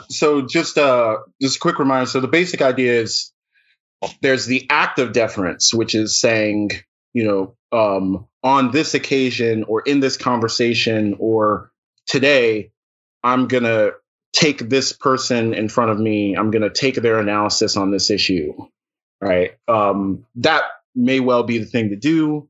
[0.08, 2.08] so just uh, just a quick reminder.
[2.08, 3.32] So the basic idea is
[4.22, 6.70] there's the act of deference, which is saying,
[7.12, 11.70] you know, um, on this occasion or in this conversation or
[12.06, 12.70] today,
[13.22, 13.90] I'm gonna
[14.32, 16.34] take this person in front of me.
[16.36, 18.54] I'm gonna take their analysis on this issue.
[19.20, 19.52] Right.
[19.66, 20.62] Um, that
[20.96, 22.48] may well be the thing to do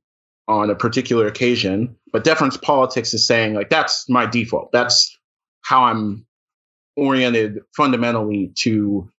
[0.49, 4.71] on a particular occasion, but deference politics is saying like that's my default.
[4.73, 5.19] That's
[5.63, 6.25] how I'm
[6.97, 9.11] oriented fundamentally to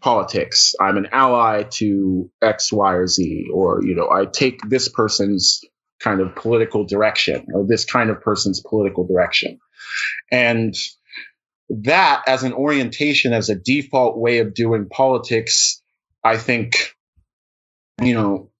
[0.00, 0.74] politics.
[0.80, 5.62] I'm an ally to X, Y, or Z, or you know, I take this person's
[6.00, 9.58] kind of political direction or this kind of person's political direction.
[10.30, 10.74] And
[11.70, 15.82] that as an orientation, as a default way of doing politics,
[16.22, 16.94] I think
[18.00, 18.50] you know,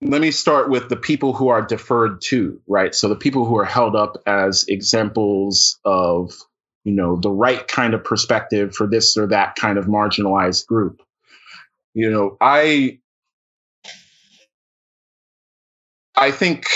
[0.00, 2.94] let me start with the people who are deferred to, right?
[2.94, 6.32] So the people who are held up as examples of,
[6.84, 11.02] you know, the right kind of perspective for this or that kind of marginalized group.
[11.94, 13.00] You know, I
[16.16, 16.66] I think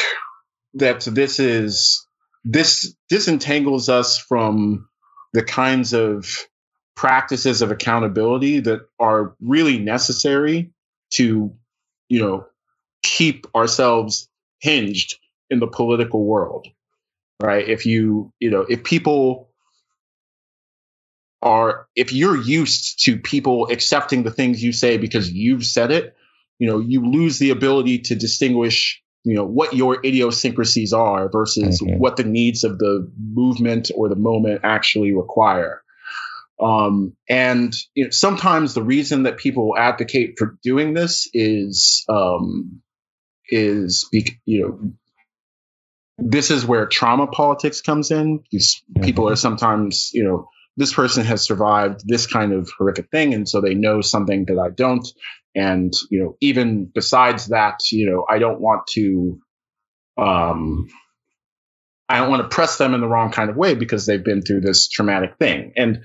[0.75, 2.07] that this is
[2.45, 4.89] this disentangles us from
[5.33, 6.29] the kinds of
[6.97, 10.73] practices of accountability that are really necessary
[11.13, 11.53] to,
[12.09, 12.47] you know,
[13.03, 14.29] keep ourselves
[14.61, 15.19] hinged
[15.51, 16.69] in the political world.
[17.43, 17.69] Right?
[17.69, 19.53] If you, you know, if people
[21.43, 26.17] are if you're used to people accepting the things you say because you've said it,
[26.59, 31.81] you know, you lose the ability to distinguish, you know, what your idiosyncrasies are versus
[31.81, 31.99] mm-hmm.
[31.99, 35.82] what the needs of the movement or the moment actually require.
[36.63, 42.83] Um, and you know, sometimes the reason that people advocate for doing this is um,
[43.49, 44.93] is you know
[46.19, 48.39] this is where trauma politics comes in.
[48.39, 53.35] Because people are sometimes you know this person has survived this kind of horrific thing
[53.35, 55.07] and so they know something that i don't.
[55.55, 59.39] And you know even besides that you know i don't want to
[60.17, 60.89] um
[62.09, 64.43] i don't want to press them in the wrong kind of way because they've been
[64.43, 65.73] through this traumatic thing.
[65.77, 66.05] And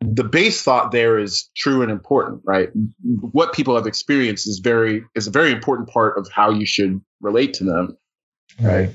[0.00, 2.70] the base thought there is true and important right
[3.02, 7.00] what people have experienced is very is a very important part of how you should
[7.20, 7.96] relate to them
[8.60, 8.90] right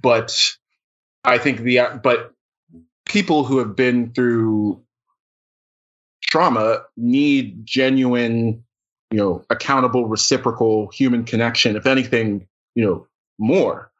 [0.00, 0.36] but
[1.24, 2.32] i think the but
[3.06, 4.82] people who have been through
[6.32, 8.64] trauma need genuine,
[9.10, 11.76] you know, accountable, reciprocal human connection.
[11.76, 13.06] If anything, you know,
[13.38, 13.91] more.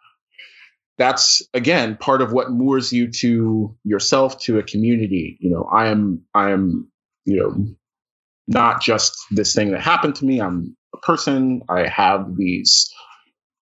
[1.02, 5.36] That's again part of what moors you to yourself, to a community.
[5.40, 6.92] You know, I am, I am,
[7.24, 7.66] you know,
[8.46, 10.40] not just this thing that happened to me.
[10.40, 11.62] I'm a person.
[11.68, 12.92] I have these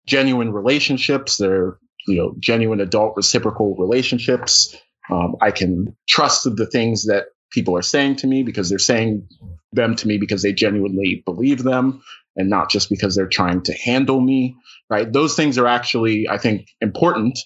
[0.06, 1.38] genuine relationships.
[1.38, 4.76] They're, you know, genuine adult reciprocal relationships
[5.10, 9.28] um, I can trust the things that people are saying to me because they're saying
[9.72, 12.02] them to me because they genuinely believe them
[12.36, 14.56] and not just because they're trying to handle me.
[14.88, 15.10] Right?
[15.10, 17.38] Those things are actually, I think, important.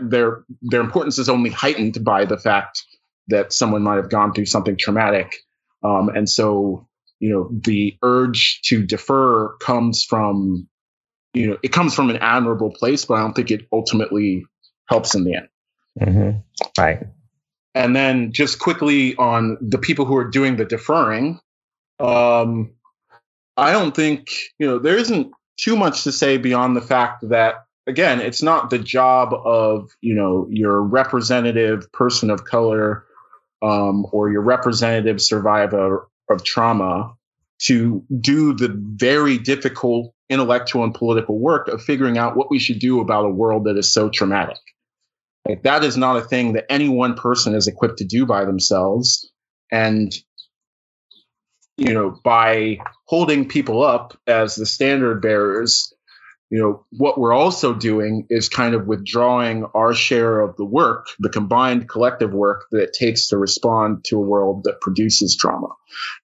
[0.00, 2.84] Their their importance is only heightened by the fact
[3.28, 5.36] that someone might have gone through something traumatic,
[5.84, 6.88] um, and so
[7.20, 10.68] you know the urge to defer comes from
[11.34, 14.44] you know it comes from an admirable place, but I don't think it ultimately
[14.88, 15.48] helps in the end.
[16.00, 16.80] Mm-hmm.
[16.80, 17.06] Right.
[17.74, 21.40] And then just quickly on the people who are doing the deferring,
[21.98, 22.72] um,
[23.56, 27.64] I don't think, you know, there isn't too much to say beyond the fact that,
[27.86, 33.04] again, it's not the job of, you know, your representative person of color
[33.62, 37.14] um, or your representative survivor of trauma
[37.60, 42.78] to do the very difficult intellectual and political work of figuring out what we should
[42.78, 44.56] do about a world that is so traumatic.
[45.48, 48.44] Like that is not a thing that any one person is equipped to do by
[48.44, 49.30] themselves.
[49.70, 50.12] And
[51.76, 55.92] you know, by holding people up as the standard bearers,
[56.50, 61.06] you know, what we're also doing is kind of withdrawing our share of the work,
[61.18, 65.68] the combined collective work that it takes to respond to a world that produces trauma.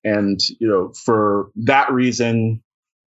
[0.05, 2.63] And, you know, for that reason,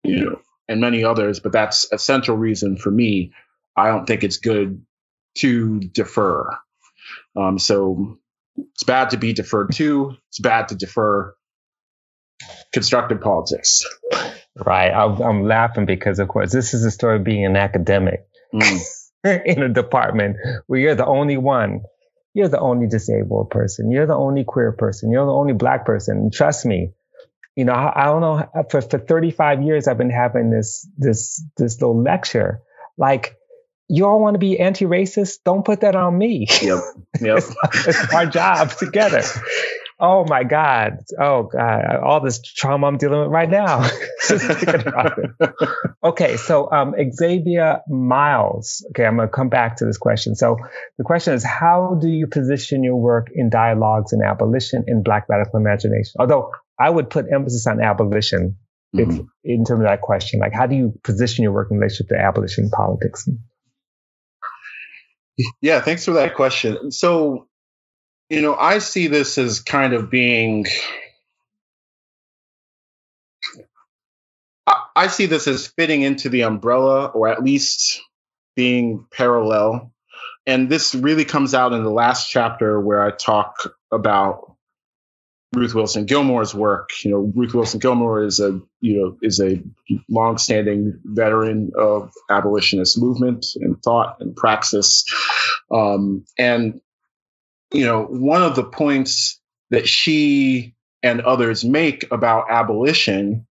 [0.03, 3.31] you know, and many others, but that's a central reason for me.
[3.77, 4.85] I don't think it's good
[5.35, 6.57] to defer.
[7.35, 8.17] Um, so
[8.57, 10.15] it's bad to be deferred to.
[10.29, 11.35] It's bad to defer
[12.73, 13.83] constructive politics.
[14.55, 14.91] Right.
[14.91, 18.81] I'm, I'm laughing because, of course, this is the story of being an academic mm.
[19.45, 21.81] in a department where you're the only one.
[22.33, 23.91] You're the only disabled person.
[23.91, 25.11] You're the only queer person.
[25.11, 26.17] You're the only black person.
[26.17, 26.91] And trust me,
[27.55, 28.65] you know, I, I don't know.
[28.69, 32.61] For, for 35 years, I've been having this this this little lecture.
[32.97, 33.37] Like,
[33.87, 35.39] you all want to be anti-racist?
[35.45, 36.47] Don't put that on me.
[36.61, 36.79] Yep
[37.21, 37.37] yep.
[37.37, 39.21] It's, it's, our job together.
[39.99, 40.99] Oh my god.
[41.19, 43.89] Oh god all this trauma i'm dealing with right now.
[46.03, 48.85] Okay so um, xavier miles.
[48.89, 50.35] Okay i'm going to come back to this question.
[50.35, 50.57] So
[50.97, 55.27] the question is how do you position your work in dialogues and abolition in black
[55.29, 56.13] radical imagination?
[56.19, 58.57] Although i would put emphasis on abolition
[58.95, 59.11] mm-hmm.
[59.11, 60.39] if, in terms of that question.
[60.39, 63.27] Like how do you position your work in relation to abolition politics
[65.61, 66.91] yeah, thanks for that question.
[66.91, 67.47] So,
[68.29, 70.65] you know, I see this as kind of being.
[74.95, 78.01] I see this as fitting into the umbrella, or at least
[78.55, 79.91] being parallel.
[80.47, 83.55] And this really comes out in the last chapter where I talk
[83.91, 84.54] about
[85.55, 86.91] Ruth Wilson Gilmore's work.
[87.03, 89.61] You know, Ruth Wilson Gilmore is a you know is a
[90.09, 95.05] longstanding veteran of abolitionist movement and thought and praxis.
[95.71, 96.81] Um, and
[97.73, 99.41] you know, one of the points
[99.71, 103.47] that she and others make about abolition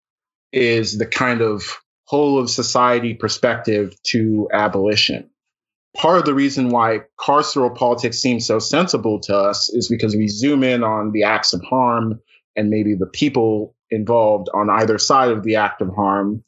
[0.52, 5.31] is the kind of whole of society perspective to abolition.
[5.96, 10.28] Part of the reason why carceral politics seems so sensible to us is because we
[10.28, 12.20] zoom in on the acts of harm
[12.56, 16.44] and maybe the people involved on either side of the act of harm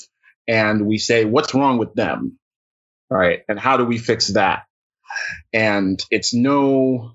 [0.47, 2.37] and we say what's wrong with them?
[3.09, 4.63] Right and how do we fix that?
[5.51, 7.11] And it's no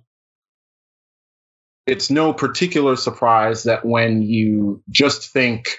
[1.86, 5.78] it's no particular surprise that when you just think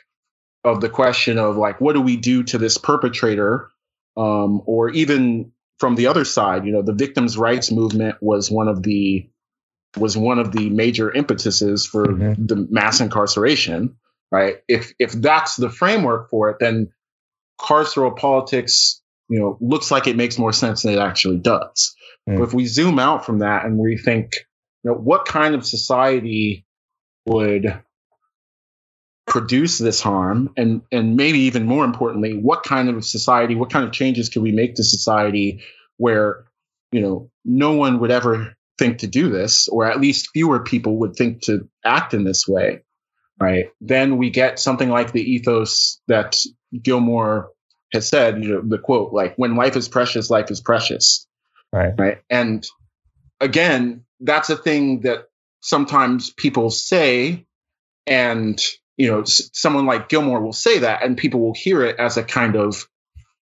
[0.63, 3.69] of the question of like what do we do to this perpetrator
[4.17, 8.67] um, or even from the other side you know the victims rights movement was one
[8.67, 9.27] of the
[9.97, 12.45] was one of the major impetuses for mm-hmm.
[12.45, 13.95] the mass incarceration
[14.31, 16.89] right if if that's the framework for it then
[17.59, 21.95] carceral politics you know looks like it makes more sense than it actually does
[22.27, 22.37] mm.
[22.37, 24.33] but if we zoom out from that and we think
[24.83, 26.65] you know what kind of society
[27.25, 27.81] would
[29.29, 30.51] produce this harm?
[30.57, 34.41] And and maybe even more importantly what kind of society what kind of changes can
[34.41, 35.61] we make to society
[35.97, 36.45] where
[36.91, 40.99] you know no one would ever think to do this or at least fewer people
[40.99, 42.81] would think to act in this way
[43.39, 43.71] right?
[43.79, 46.37] Then we get something like the ethos that
[46.83, 47.51] gilmore
[47.91, 51.27] has said you know the quote like when life is precious life is precious.
[51.71, 51.93] Right.
[51.97, 52.17] Right?
[52.29, 52.65] And
[53.39, 55.25] again that's a thing that
[55.61, 57.45] sometimes people say
[58.05, 58.61] and
[58.99, 62.23] you know, someone like Gilmore will say that, and people will hear it as a
[62.23, 62.85] kind of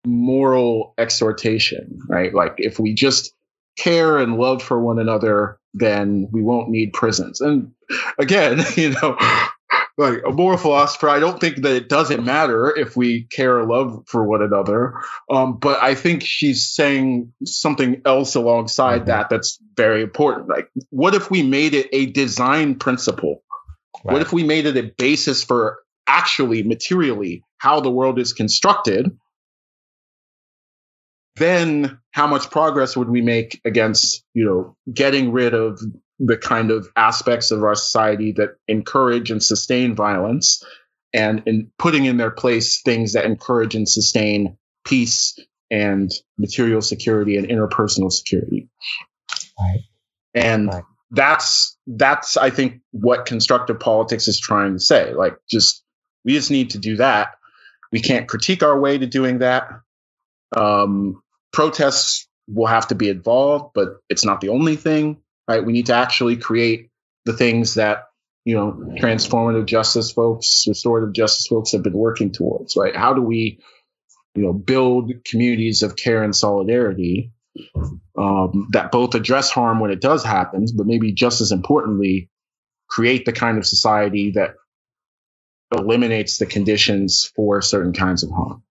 [0.04, 2.34] moral exhortation, right?
[2.34, 3.34] Like if we just
[3.78, 7.40] care and love for one another, then we won't need prisons.
[7.40, 7.72] And
[8.18, 9.16] again, you know,
[9.96, 13.68] like a moral philosopher, I don't think that it doesn't matter if we care or
[13.68, 14.96] love for one another.
[15.30, 19.10] Um, but I think she's saying something else alongside mm-hmm.
[19.10, 20.50] that that's very important.
[20.50, 23.44] Like, what if we made it a design principle
[24.04, 24.14] Right.
[24.14, 29.18] What if we made it a basis for actually materially how the world is constructed?
[31.36, 35.80] Then how much progress would we make against, you know, getting rid of
[36.20, 40.64] the kind of aspects of our society that encourage and sustain violence
[41.14, 45.38] and in putting in their place things that encourage and sustain peace
[45.72, 48.70] and material security and interpersonal security.
[49.60, 49.80] Right.
[50.36, 50.84] And right
[51.14, 55.14] that's that's I think what constructive politics is trying to say.
[55.14, 55.84] Like just
[56.26, 57.36] we just need to do that.
[57.92, 59.70] We can't critique our way to doing that.
[60.58, 61.22] Um,
[61.52, 65.18] protests will have to be involved, but it's not the only thing,
[65.48, 65.64] right?
[65.64, 66.90] We need to actually create
[67.26, 68.06] the things that
[68.44, 72.96] you know transformative justice folks, restorative justice folks have been working towards, right?
[72.96, 73.60] How do we,
[74.34, 77.32] you know, build communities of care and solidarity
[78.18, 82.30] um, that both address harm when it does happen, but maybe just as importantly,
[82.88, 84.56] create the kind of society that
[85.72, 88.64] eliminates the conditions for certain kinds of harm.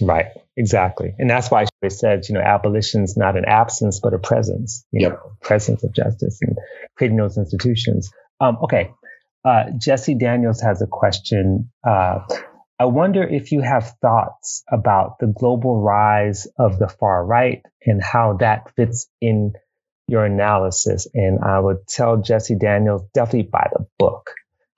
[0.00, 0.26] Right,
[0.56, 1.14] exactly.
[1.18, 4.84] And that's why she said, you know, abolition is not an absence, but a presence,
[4.92, 5.12] you yep.
[5.12, 6.56] know, presence of justice and
[6.96, 8.10] creating those institutions.
[8.40, 8.92] Um, okay.
[9.44, 11.70] Uh, Jesse Daniels has a question.
[11.86, 12.20] Uh,
[12.78, 18.02] I wonder if you have thoughts about the global rise of the far right and
[18.02, 19.54] how that fits in
[20.08, 21.08] your analysis.
[21.14, 24.30] And I would tell Jesse Daniels definitely buy the book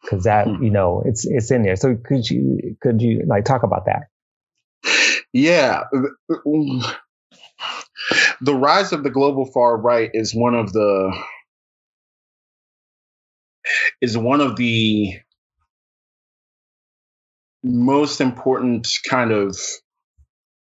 [0.02, 0.62] because that hmm.
[0.62, 1.76] you know it's it's in there.
[1.76, 4.02] So could you could you like talk about that?
[5.32, 5.82] Yeah.
[8.40, 11.12] The rise of the global far right is one of the
[14.00, 15.18] is one of the
[17.62, 19.58] most important kind of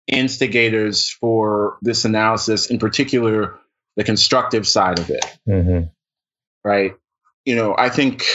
[0.08, 3.60] instigators for this analysis, in particular,
[3.96, 5.26] the constructive side of it.
[5.48, 5.88] Mm-hmm.
[6.64, 6.94] Right.
[7.46, 8.26] You know, I think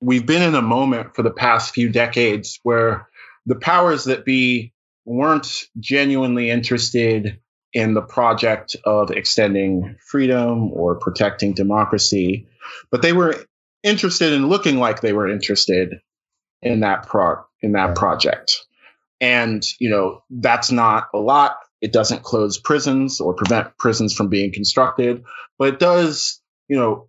[0.00, 3.08] we've been in a moment for the past few decades where
[3.46, 4.72] the powers that be
[5.04, 7.40] weren't genuinely interested
[7.72, 12.46] in the project of extending freedom or protecting democracy,
[12.90, 13.34] but they were
[13.82, 16.00] interested in looking like they were interested
[16.62, 18.66] in that pro in that project.
[19.20, 21.56] And, you know, that's not a lot.
[21.80, 25.24] It doesn't close prisons or prevent prisons from being constructed,
[25.58, 27.08] but it does, you know,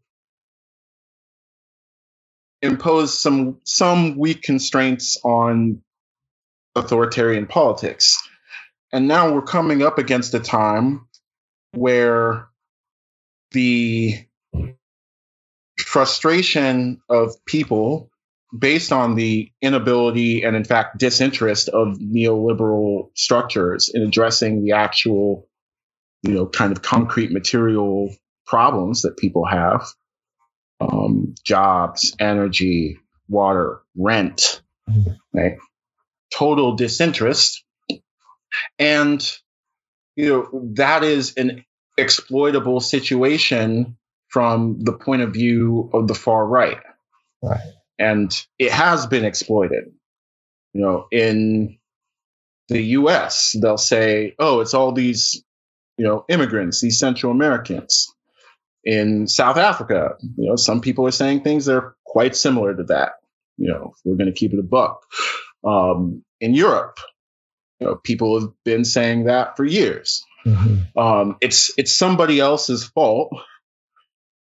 [2.61, 5.81] impose some some weak constraints on
[6.75, 8.17] authoritarian politics.
[8.93, 11.07] And now we're coming up against a time
[11.73, 12.47] where
[13.51, 14.25] the
[15.79, 18.10] frustration of people
[18.57, 25.47] based on the inability and, in fact, disinterest of neoliberal structures in addressing the actual,
[26.23, 28.13] you know, kind of concrete material
[28.45, 29.87] problems that people have
[30.81, 32.97] um, jobs, energy,
[33.29, 34.61] water, rent,
[35.33, 35.57] right?
[36.33, 37.63] Total disinterest.
[38.77, 39.21] And,
[40.15, 41.63] you know, that is an
[41.97, 43.97] exploitable situation
[44.27, 46.79] from the point of view of the far right.
[47.43, 47.59] Right.
[48.01, 49.93] And it has been exploited.
[50.73, 51.77] You know, in
[52.69, 55.43] the US, they'll say, oh, it's all these,
[55.97, 58.13] you know, immigrants, these Central Americans.
[58.83, 62.83] In South Africa, you know, some people are saying things that are quite similar to
[62.85, 63.13] that.
[63.57, 65.03] You know, we're going to keep it a buck.
[65.63, 66.97] Um, in Europe,
[67.79, 70.23] you know, people have been saying that for years.
[70.45, 70.97] Mm-hmm.
[70.97, 73.31] Um, it's it's somebody else's fault.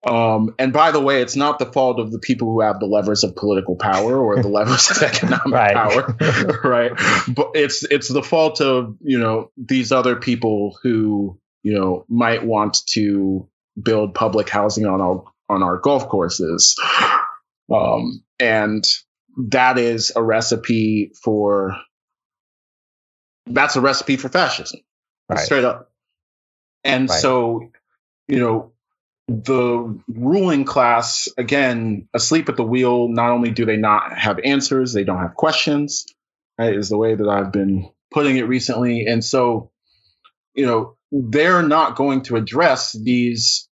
[0.07, 2.87] Um, and by the way, it's not the fault of the people who have the
[2.87, 6.17] levers of political power or the levers of economic power,
[6.63, 6.91] right?
[7.27, 12.43] But it's it's the fault of you know these other people who you know might
[12.43, 13.47] want to
[13.81, 16.75] build public housing on our on our golf courses,
[17.71, 18.83] um, and
[19.49, 21.75] that is a recipe for
[23.45, 24.79] that's a recipe for fascism,
[25.29, 25.39] right.
[25.39, 25.91] straight up.
[26.83, 27.19] And right.
[27.19, 27.71] so,
[28.27, 28.70] you know,
[29.43, 34.93] the ruling class, again, asleep at the wheel, not only do they not have answers,
[34.93, 36.05] they don't have questions,
[36.57, 39.05] right, is the way that I've been putting it recently.
[39.05, 39.71] And so,
[40.53, 43.67] you know, they're not going to address these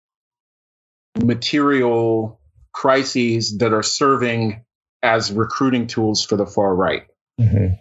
[1.23, 2.41] material
[2.73, 4.65] crises that are serving
[5.03, 7.07] as recruiting tools for the far right.
[7.41, 7.75] Mm-hmm.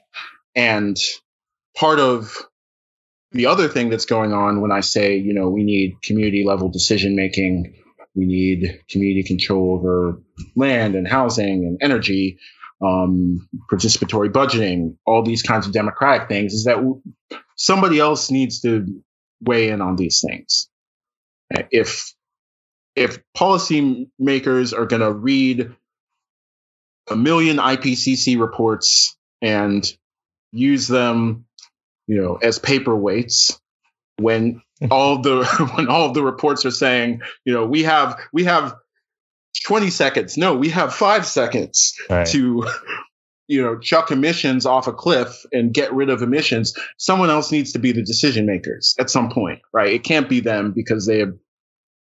[0.55, 0.97] And
[1.75, 2.35] part of
[3.33, 6.69] the other thing that's going on when I say, you know, we need community level
[6.69, 7.75] decision making,
[8.15, 10.21] we need community control over
[10.55, 12.37] land and housing and energy,
[12.81, 16.77] um, participatory budgeting, all these kinds of democratic things, is that
[17.55, 19.01] somebody else needs to
[19.41, 20.69] weigh in on these things.
[21.71, 22.13] If
[22.95, 25.75] if policymakers are going to read
[27.09, 29.83] a million IPCC reports and
[30.51, 31.45] use them
[32.07, 33.59] you know, as paperweights
[34.17, 34.61] when
[34.91, 38.75] all the when all the reports are saying, you know, we have we have
[39.65, 40.37] 20 seconds.
[40.37, 42.27] No, we have five seconds right.
[42.27, 42.67] to
[43.47, 47.73] you know chuck emissions off a cliff and get rid of emissions someone else needs
[47.73, 51.19] to be the decision makers at some point right it can't be them because they
[51.19, 51.33] have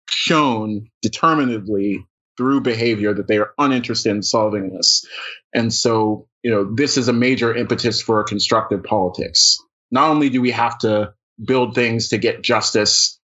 [0.08, 2.06] shown determinedly
[2.36, 5.06] through behavior that they are uninterested in solving this
[5.54, 9.58] and so you know this is a major impetus for constructive politics
[9.90, 13.18] not only do we have to build things to get justice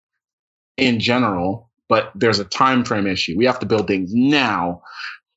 [0.77, 3.35] in general, but there's a time frame issue.
[3.37, 4.83] We have to build things now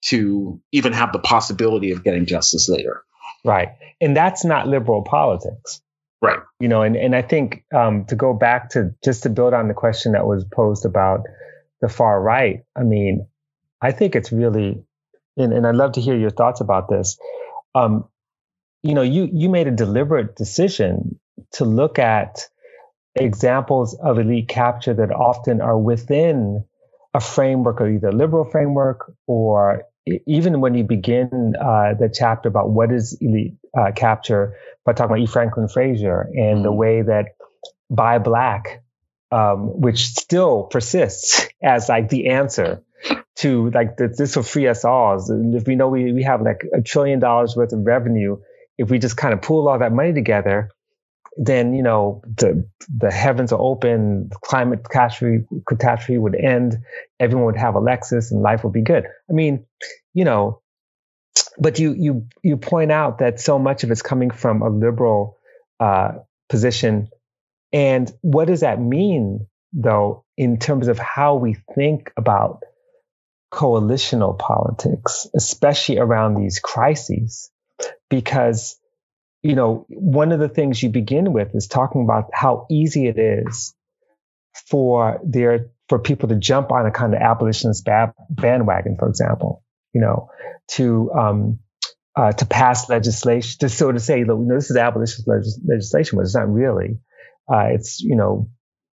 [0.06, 3.04] to even have the possibility of getting justice later.
[3.46, 3.70] Right.
[4.02, 5.82] And that's not liberal politics.
[6.22, 6.40] Right.
[6.60, 9.68] You know, and, and I think um, to go back to just to build on
[9.68, 11.22] the question that was posed about
[11.82, 13.28] the far right, I mean,
[13.82, 14.84] I think it's really,
[15.38, 17.18] and, and I'd love to hear your thoughts about this.
[17.74, 18.10] Um,
[18.84, 21.20] you know, you you made a deliberate decision
[21.54, 22.48] to look at
[23.16, 26.64] examples of elite capture that often are within
[27.14, 29.84] a framework of either liberal framework or
[30.26, 35.12] even when you begin uh, the chapter about what is elite uh, capture by talking
[35.12, 35.26] about E.
[35.26, 36.64] Franklin Frazier and mm-hmm.
[36.64, 37.36] the way that
[37.90, 38.84] buy black,
[39.32, 42.82] um, which still persists as like the answer
[43.36, 45.18] to like the, this will free us all.
[45.56, 48.38] If we know we, we have like a trillion dollars worth of revenue
[48.80, 50.72] if we just kind of pool all that money together,
[51.36, 56.78] then you know the the heavens are open, climate catastrophe catastrophe would end,
[57.20, 59.06] everyone would have a Lexus, and life would be good.
[59.30, 59.66] I mean,
[60.14, 60.62] you know,
[61.60, 65.38] but you you you point out that so much of it's coming from a liberal
[65.82, 66.14] uh,
[66.48, 67.10] position,
[67.74, 72.64] and what does that mean though in terms of how we think about
[73.52, 77.52] coalitional politics, especially around these crises?
[78.10, 78.78] Because
[79.42, 83.18] you know one of the things you begin with is talking about how easy it
[83.18, 83.74] is
[84.68, 87.88] for there for people to jump on a kind of abolitionist
[88.30, 89.64] bandwagon, for example,
[89.94, 90.30] you know,
[90.70, 91.60] to um,
[92.16, 95.28] uh, to pass legislation, to sort of say, look, you know, this is abolitionist
[95.68, 97.00] legislation, but it's not really.
[97.52, 98.50] Uh, it's you know,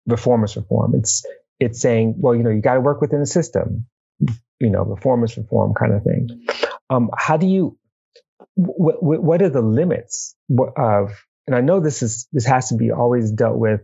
[0.06, 0.94] reformist reform.
[0.94, 1.24] It's
[1.58, 3.86] it's saying, well, you know, you got to work within the system,
[4.60, 6.46] you know, reformist reform kind of thing.
[6.90, 7.78] Um, how do you
[8.54, 10.34] what, what are the limits
[10.76, 11.12] of,
[11.46, 13.80] and I know this is, this has to be always dealt with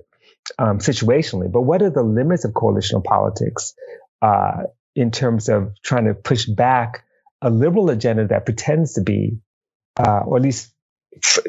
[0.59, 3.75] um, situationally, but what are the limits of coalitional politics
[4.23, 4.65] uh,
[4.95, 7.05] in terms of trying to push back
[7.41, 9.39] a liberal agenda that pretends to be,
[9.99, 10.73] uh, or at least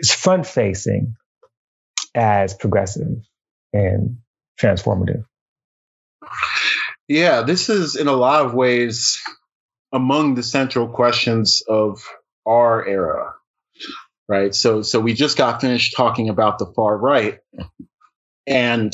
[0.07, 1.15] front facing
[2.15, 3.07] as progressive
[3.73, 4.17] and
[4.59, 5.23] transformative?
[7.07, 9.19] Yeah, this is in a lot of ways
[9.91, 12.03] among the central questions of
[12.45, 13.33] our era,
[14.27, 14.53] right?
[14.53, 17.39] So, so we just got finished talking about the far right,
[18.47, 18.93] and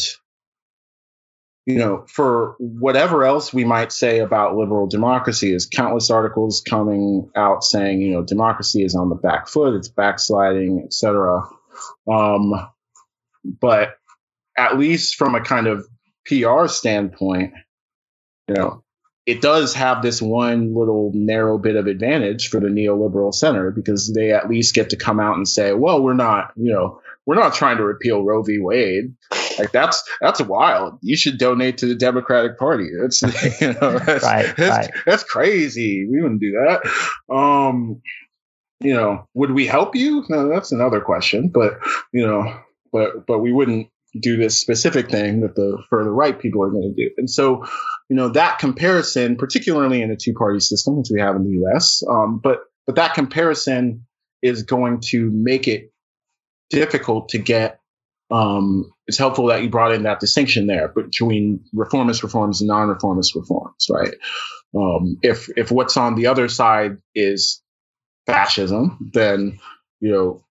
[1.65, 7.31] you know, for whatever else we might say about liberal democracy, is countless articles coming
[7.35, 11.41] out saying, you know, democracy is on the back foot, it's backsliding, etc.
[12.07, 12.53] Um,
[13.43, 13.95] but
[14.57, 15.87] at least from a kind of
[16.27, 17.53] PR standpoint,
[18.47, 18.83] you know,
[19.25, 24.13] it does have this one little narrow bit of advantage for the neoliberal center because
[24.13, 27.35] they at least get to come out and say, well, we're not, you know, we're
[27.35, 28.59] not trying to repeal Roe v.
[28.59, 29.15] Wade.
[29.57, 30.99] Like that's that's wild.
[31.01, 32.89] You should donate to the Democratic Party.
[33.01, 33.21] That's
[33.61, 34.91] you know that's, right, that's, right.
[35.05, 36.07] that's crazy.
[36.07, 37.33] We wouldn't do that.
[37.33, 38.01] Um,
[38.79, 40.23] you know, would we help you?
[40.29, 41.47] No, that's another question.
[41.49, 41.79] But
[42.11, 42.59] you know,
[42.91, 43.89] but but we wouldn't
[44.19, 47.11] do this specific thing that the further right people are going to do.
[47.17, 47.65] And so,
[48.09, 51.51] you know, that comparison, particularly in a two party system, which we have in the
[51.61, 54.05] U.S., um, but but that comparison
[54.41, 55.91] is going to make it
[56.69, 57.79] difficult to get.
[58.31, 63.35] Um, it's helpful that you brought in that distinction there between reformist reforms and non-reformist
[63.35, 64.15] reforms, right?
[64.75, 67.61] Um, if if what's on the other side is
[68.25, 69.59] fascism, then
[69.99, 70.45] you know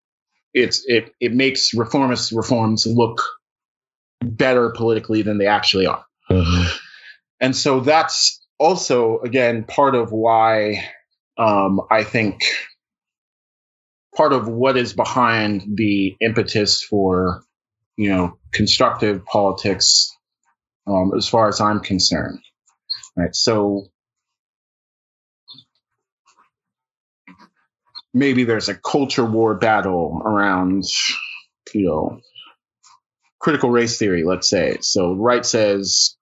[0.53, 3.23] it's it it makes reformist reforms look
[4.25, 6.05] better politically than they actually are.
[6.31, 6.77] Mm-hmm.
[7.41, 10.89] And so that's also again part of why
[11.37, 12.41] um, I think
[14.15, 17.43] part of what is behind the impetus for
[17.97, 20.17] you know constructive politics
[20.87, 22.41] um, as far as i'm concerned
[23.17, 23.87] right so
[28.13, 30.85] maybe there's a culture war battle around
[31.73, 32.21] you know
[33.45, 36.17] critical race theory let's say so right says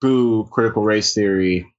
[0.00, 1.72] boo critical race theory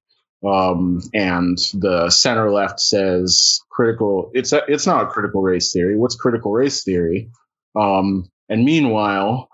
[0.48, 4.32] um, and the center left says critical.
[4.34, 5.98] It's a, it's not a critical race theory.
[5.98, 7.30] What's critical race theory?
[7.76, 9.50] Um, and meanwhile,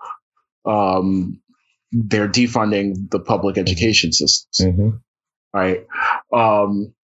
[0.64, 1.40] um,
[1.92, 4.74] they're defunding the public education systems.
[4.74, 4.90] Mm-hmm.
[5.52, 5.86] Right.
[6.32, 6.94] Um,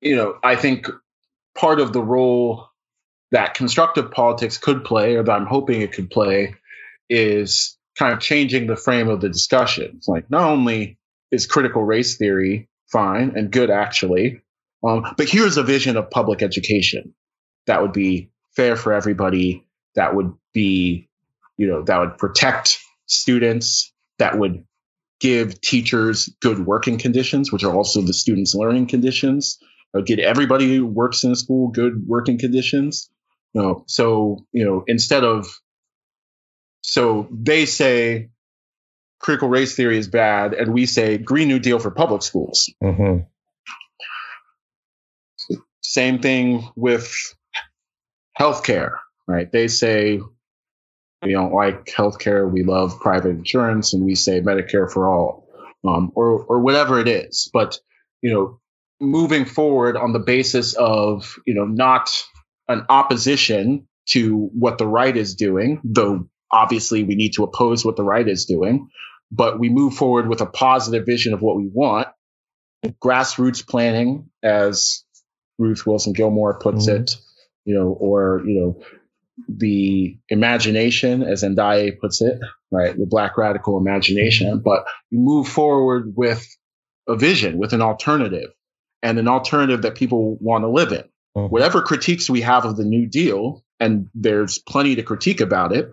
[0.00, 0.86] you know, I think
[1.54, 2.66] part of the role
[3.32, 6.54] that constructive politics could play, or that I'm hoping it could play,
[7.10, 9.92] is kind of changing the frame of the discussion.
[9.96, 10.98] It's like not only
[11.30, 14.42] is critical race theory fine and good actually.
[14.82, 17.14] Um, but here's a vision of public education
[17.66, 21.08] that would be fair for everybody, that would be,
[21.56, 24.64] you know, that would protect students, that would
[25.20, 29.58] give teachers good working conditions, which are also the students' learning conditions.
[30.06, 33.10] Get everybody who works in a school good working conditions.
[33.52, 35.46] You know, so you know, instead of
[36.82, 38.30] so they say
[39.20, 42.72] critical race theory is bad, and we say Green New Deal for public schools.
[42.82, 43.24] Mm-hmm.
[45.82, 47.34] Same thing with
[48.38, 48.92] healthcare,
[49.26, 49.50] right?
[49.50, 50.20] They say
[51.22, 55.48] we don't like healthcare, we love private insurance, and we say Medicare for all,
[55.86, 57.50] um, or or whatever it is.
[57.52, 57.78] But
[58.22, 58.60] you know,
[59.00, 62.10] moving forward on the basis of you know not
[62.68, 67.96] an opposition to what the right is doing, though obviously we need to oppose what
[67.96, 68.88] the right is doing,
[69.30, 72.08] but we move forward with a positive vision of what we want.
[73.02, 75.04] Grassroots planning, as
[75.58, 77.02] Ruth Wilson Gilmore puts mm-hmm.
[77.02, 77.16] it,
[77.64, 78.84] you know, or, you know,
[79.48, 82.38] the imagination, as Andaiye puts it,
[82.70, 82.96] right?
[82.96, 84.62] The black radical imagination, mm-hmm.
[84.62, 86.46] but move forward with
[87.08, 88.50] a vision, with an alternative
[89.02, 91.04] and an alternative that people want to live in.
[91.36, 91.46] Mm-hmm.
[91.46, 95.90] Whatever critiques we have of the New Deal, and there's plenty to critique about it,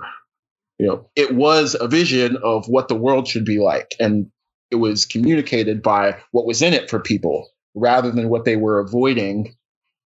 [0.79, 3.95] you know, it was a vision of what the world should be like.
[3.99, 4.31] And
[4.69, 8.79] it was communicated by what was in it for people rather than what they were
[8.79, 9.55] avoiding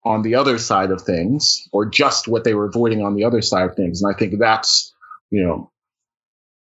[0.05, 3.43] on the other side of things or just what they were avoiding on the other
[3.43, 4.03] side of things.
[4.03, 4.95] And I think that's,
[5.31, 5.71] you know,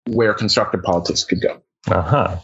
[0.06, 1.62] where constructive politics could go.
[1.90, 2.36] Uh huh.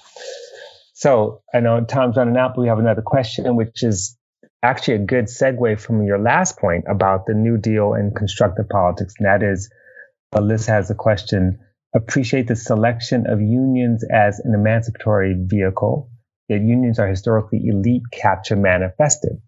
[0.94, 4.16] So I know time's running out, but we have another question, which is
[4.62, 9.14] actually a good segue from your last point about the New Deal and constructive politics.
[9.18, 9.70] And that is,
[10.36, 11.58] Liz has a question.
[11.94, 16.10] Appreciate the selection of unions as an emancipatory vehicle,
[16.48, 19.40] yet unions are historically elite capture manifested.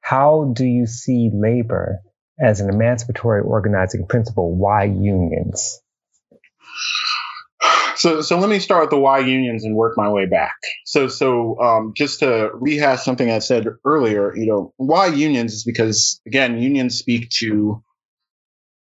[0.00, 1.98] How do you see labor
[2.40, 4.54] as an emancipatory organizing principle?
[4.56, 5.80] Why unions?
[7.96, 10.54] So, so let me start with the why unions and work my way back.
[10.84, 15.64] So, so um, just to rehash something I said earlier, you know, why unions is
[15.64, 17.82] because again, unions speak to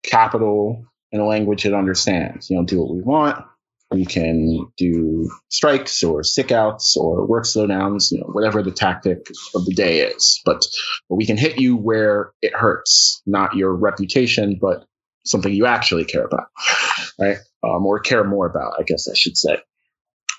[0.09, 2.51] capital in a language it understands.
[2.51, 3.44] You know, do what we want.
[3.90, 9.30] We can do strikes or sick outs or work slowdowns, you know, whatever the tactic
[9.55, 10.43] of the day is.
[10.44, 10.66] But,
[11.09, 14.85] but we can hit you where it hurts, not your reputation, but
[15.24, 16.48] something you actually care about,
[17.18, 17.39] right?
[17.64, 19.59] Um, or care more about, I guess I should say.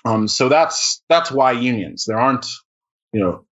[0.04, 2.04] Um, so that's that's why unions.
[2.06, 2.46] There aren't,
[3.12, 3.44] you know,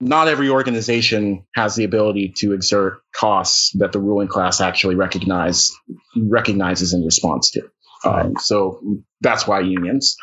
[0.00, 5.72] not every organization has the ability to exert costs that the ruling class actually recognize
[6.16, 7.62] recognizes in response to.
[8.04, 8.80] Um, so
[9.20, 10.16] that's why unions.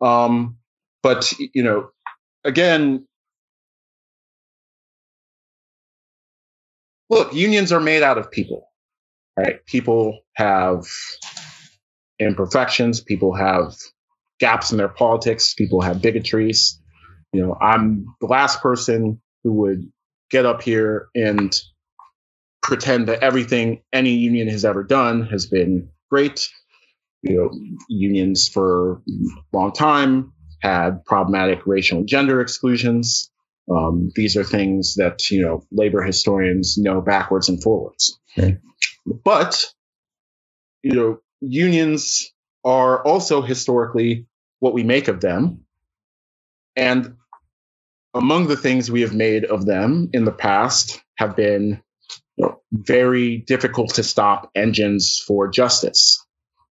[0.00, 0.58] Um,
[1.02, 1.90] but you know,
[2.44, 3.06] again,
[7.10, 8.68] look, unions are made out of people,
[9.36, 9.64] right?
[9.66, 10.84] People have
[12.18, 13.00] imperfections.
[13.00, 13.74] People have
[14.38, 15.54] gaps in their politics.
[15.54, 16.80] People have bigotries.
[17.36, 19.92] You know, I'm the last person who would
[20.30, 21.54] get up here and
[22.62, 26.48] pretend that everything any union has ever done has been great.
[27.20, 33.30] You know, unions for a long time had problematic racial and gender exclusions.
[33.70, 38.18] Um, these are things that you know labor historians know backwards and forwards.
[38.38, 38.56] Okay.
[39.04, 39.62] But
[40.82, 42.32] you know, unions
[42.64, 44.26] are also historically
[44.60, 45.66] what we make of them.
[46.76, 47.16] And
[48.16, 51.82] among the things we have made of them in the past have been
[52.36, 56.24] you know, very difficult to stop engines for justice.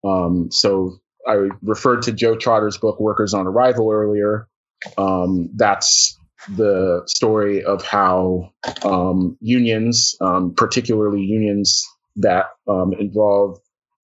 [0.05, 4.49] Um, so I referred to Joe Trotter's book Workers on Arrival earlier.
[4.97, 6.19] Um, that's
[6.49, 8.53] the story of how
[8.83, 11.87] um, unions, um, particularly unions
[12.17, 13.59] that um, involve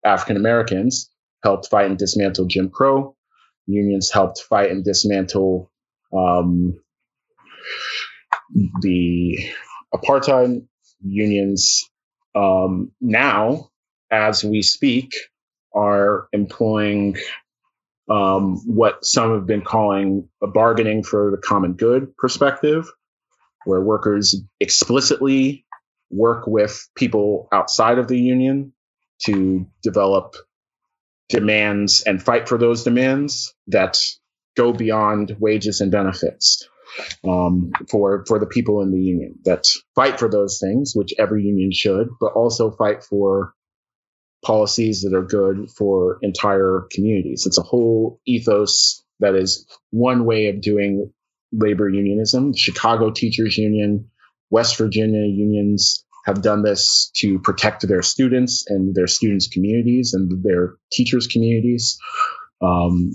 [0.04, 1.10] African Americans,
[1.42, 3.16] helped fight and dismantle Jim Crow
[3.66, 5.70] unions helped fight and dismantle
[6.16, 6.80] um,
[8.81, 9.39] the
[9.94, 10.66] apartheid
[11.02, 11.89] unions.
[12.35, 13.70] Um, now,
[14.10, 15.14] as we speak,
[15.74, 17.16] are employing
[18.09, 22.90] um, what some have been calling a bargaining for the common good perspective,
[23.64, 25.64] where workers explicitly
[26.10, 28.73] work with people outside of the union
[29.24, 30.36] to develop
[31.28, 33.98] demands and fight for those demands that
[34.56, 36.68] go beyond wages and benefits
[37.24, 39.64] um, for for the people in the union that
[39.94, 43.54] fight for those things, which every union should, but also fight for
[44.44, 47.46] policies that are good for entire communities.
[47.46, 51.12] It's a whole ethos that is one way of doing
[51.52, 52.54] labor unionism.
[52.54, 54.10] Chicago Teachers Union,
[54.50, 60.42] West Virginia unions, have done this to protect their students and their students' communities and
[60.42, 61.98] their teachers' communities.
[62.62, 63.10] Um,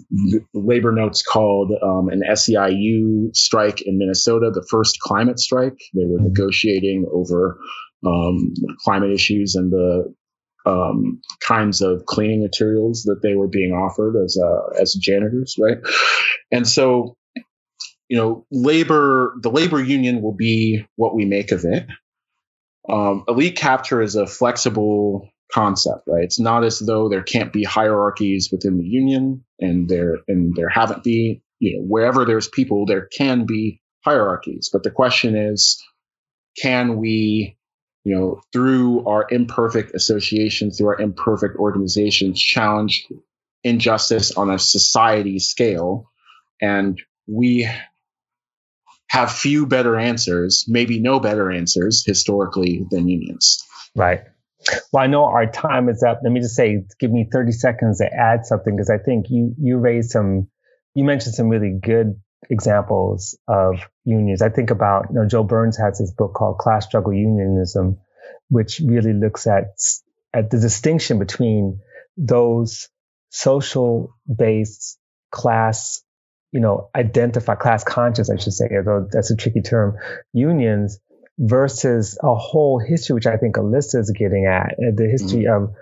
[0.54, 5.80] labor notes called um, an SEIU strike in Minnesota the first climate strike.
[5.96, 7.58] They were negotiating over
[8.06, 8.54] um,
[8.84, 10.14] climate issues and the
[10.66, 15.78] um, kinds of cleaning materials that they were being offered as uh, as janitors, right?
[16.52, 17.18] And so,
[18.08, 21.88] you know, labor the labor union will be what we make of it.
[22.88, 26.24] Um, elite capture is a flexible concept, right?
[26.24, 30.70] It's not as though there can't be hierarchies within the union, and there and there
[30.70, 31.44] haven't be.
[31.60, 34.70] You know, wherever there's people, there can be hierarchies.
[34.74, 35.82] But the question is,
[36.60, 37.58] can we,
[38.04, 43.08] you know, through our imperfect association, through our imperfect organizations, challenge
[43.64, 46.10] injustice on a society scale?
[46.60, 47.70] And we
[49.08, 53.62] have few better answers, maybe no better answers historically than unions.
[53.96, 54.22] Right.
[54.92, 56.20] Well, I know our time is up.
[56.24, 59.56] Let me just say, give me 30 seconds to add something because I think you
[59.60, 60.50] you raised some,
[60.94, 62.20] you mentioned some really good
[62.50, 64.42] examples of unions.
[64.42, 67.98] I think about, you know, Joe Burns has this book called Class Struggle Unionism,
[68.50, 69.76] which really looks at
[70.34, 71.80] at the distinction between
[72.18, 72.90] those
[73.30, 74.98] social based
[75.32, 76.04] class
[76.52, 79.96] you know, identify class conscious, I should say, although that's a tricky term,
[80.34, 81.00] unions
[81.42, 85.74] versus a whole history, which I think Alyssa is getting at, uh, the history mm-hmm.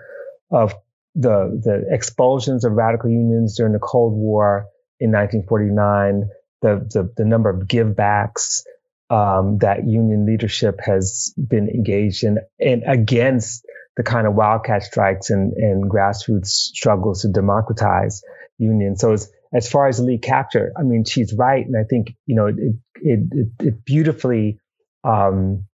[0.54, 0.74] of, of
[1.14, 4.66] the, the expulsions of radical unions during the Cold War
[4.98, 6.30] in 1949,
[6.62, 8.62] the, the, the number of givebacks
[9.10, 13.66] um, that union leadership has been engaged in and against
[13.96, 18.22] the kind of wildcat strikes and, and grassroots struggles to democratize
[18.56, 19.00] unions.
[19.00, 22.36] So it's, as far as elite capture, I mean, she's right, and I think you
[22.36, 22.54] know it
[23.02, 24.60] it it, it beautifully
[25.04, 25.66] um,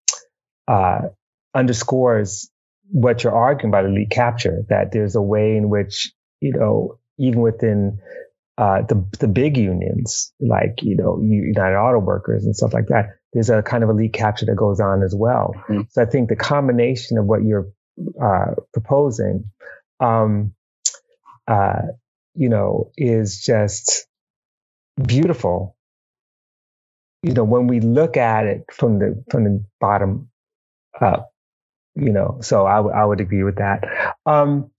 [0.69, 1.03] uh,
[1.55, 2.51] underscores
[2.91, 4.63] what you're arguing about elite capture.
[4.69, 7.99] That there's a way in which you know even within
[8.59, 13.17] uh, the the big unions, like you know United Auto Workers and stuff like that,
[13.33, 15.55] there's a kind of elite capture that goes on as well.
[15.69, 15.83] Mm-hmm.
[15.91, 17.69] So I think the combination of what you're
[18.23, 19.51] uh, proposing
[20.01, 20.53] um,
[21.49, 21.83] uh,
[22.35, 24.07] you know, is just
[25.03, 25.76] beautiful.
[27.27, 30.31] You know, when we look at it from the from the bottom
[31.01, 31.31] up,
[31.95, 34.15] you know, so I, w- I would agree with that.
[34.27, 34.71] Um,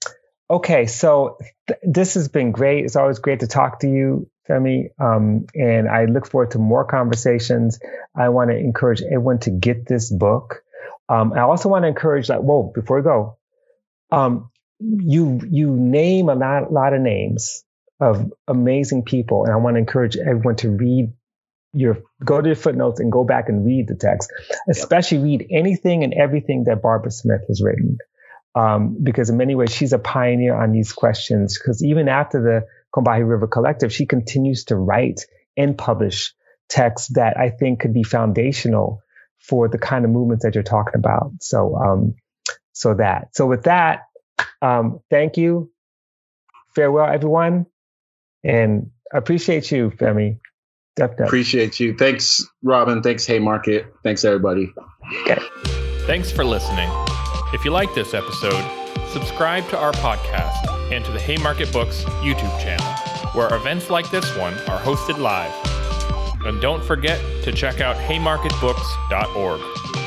[0.50, 1.38] Okay, so
[1.68, 2.86] th- this has been great.
[2.86, 4.90] It's always great to talk to you, Femi.
[5.00, 7.80] Um, and I look forward to more conversations.
[8.16, 10.64] I want to encourage everyone to get this book.
[11.10, 13.38] Um, I also want to encourage, like, whoa, before we go,
[14.12, 14.50] um,
[14.80, 17.64] you you name a lot, lot of names
[18.00, 21.12] of amazing people, and I want to encourage everyone to read
[21.74, 24.32] your go to the footnotes and go back and read the text,
[24.70, 27.98] especially read anything and everything that Barbara Smith has written
[28.58, 31.58] um, because in many ways she's a pioneer on these questions.
[31.60, 35.22] Because even after the Combahee River Collective, she continues to write
[35.56, 36.34] and publish
[36.68, 39.02] texts that I think could be foundational
[39.38, 41.32] for the kind of movements that you're talking about.
[41.40, 42.16] So, um,
[42.74, 43.30] so that.
[43.34, 44.06] So with that,
[44.62, 45.72] um, thank you.
[46.76, 47.68] Farewell, everyone,
[48.44, 50.40] and appreciate you, Femi.
[50.98, 51.26] Definitely.
[51.28, 51.96] Appreciate you.
[51.96, 53.04] Thanks, Robin.
[53.04, 53.94] Thanks, Haymarket.
[54.04, 54.74] Thanks, everybody.
[55.22, 55.38] Okay.
[56.08, 56.90] Thanks for listening.
[57.54, 58.64] If you like this episode,
[59.10, 62.86] subscribe to our podcast and to the Haymarket Books YouTube channel,
[63.34, 65.54] where events like this one are hosted live.
[66.46, 70.07] And don't forget to check out haymarketbooks.org.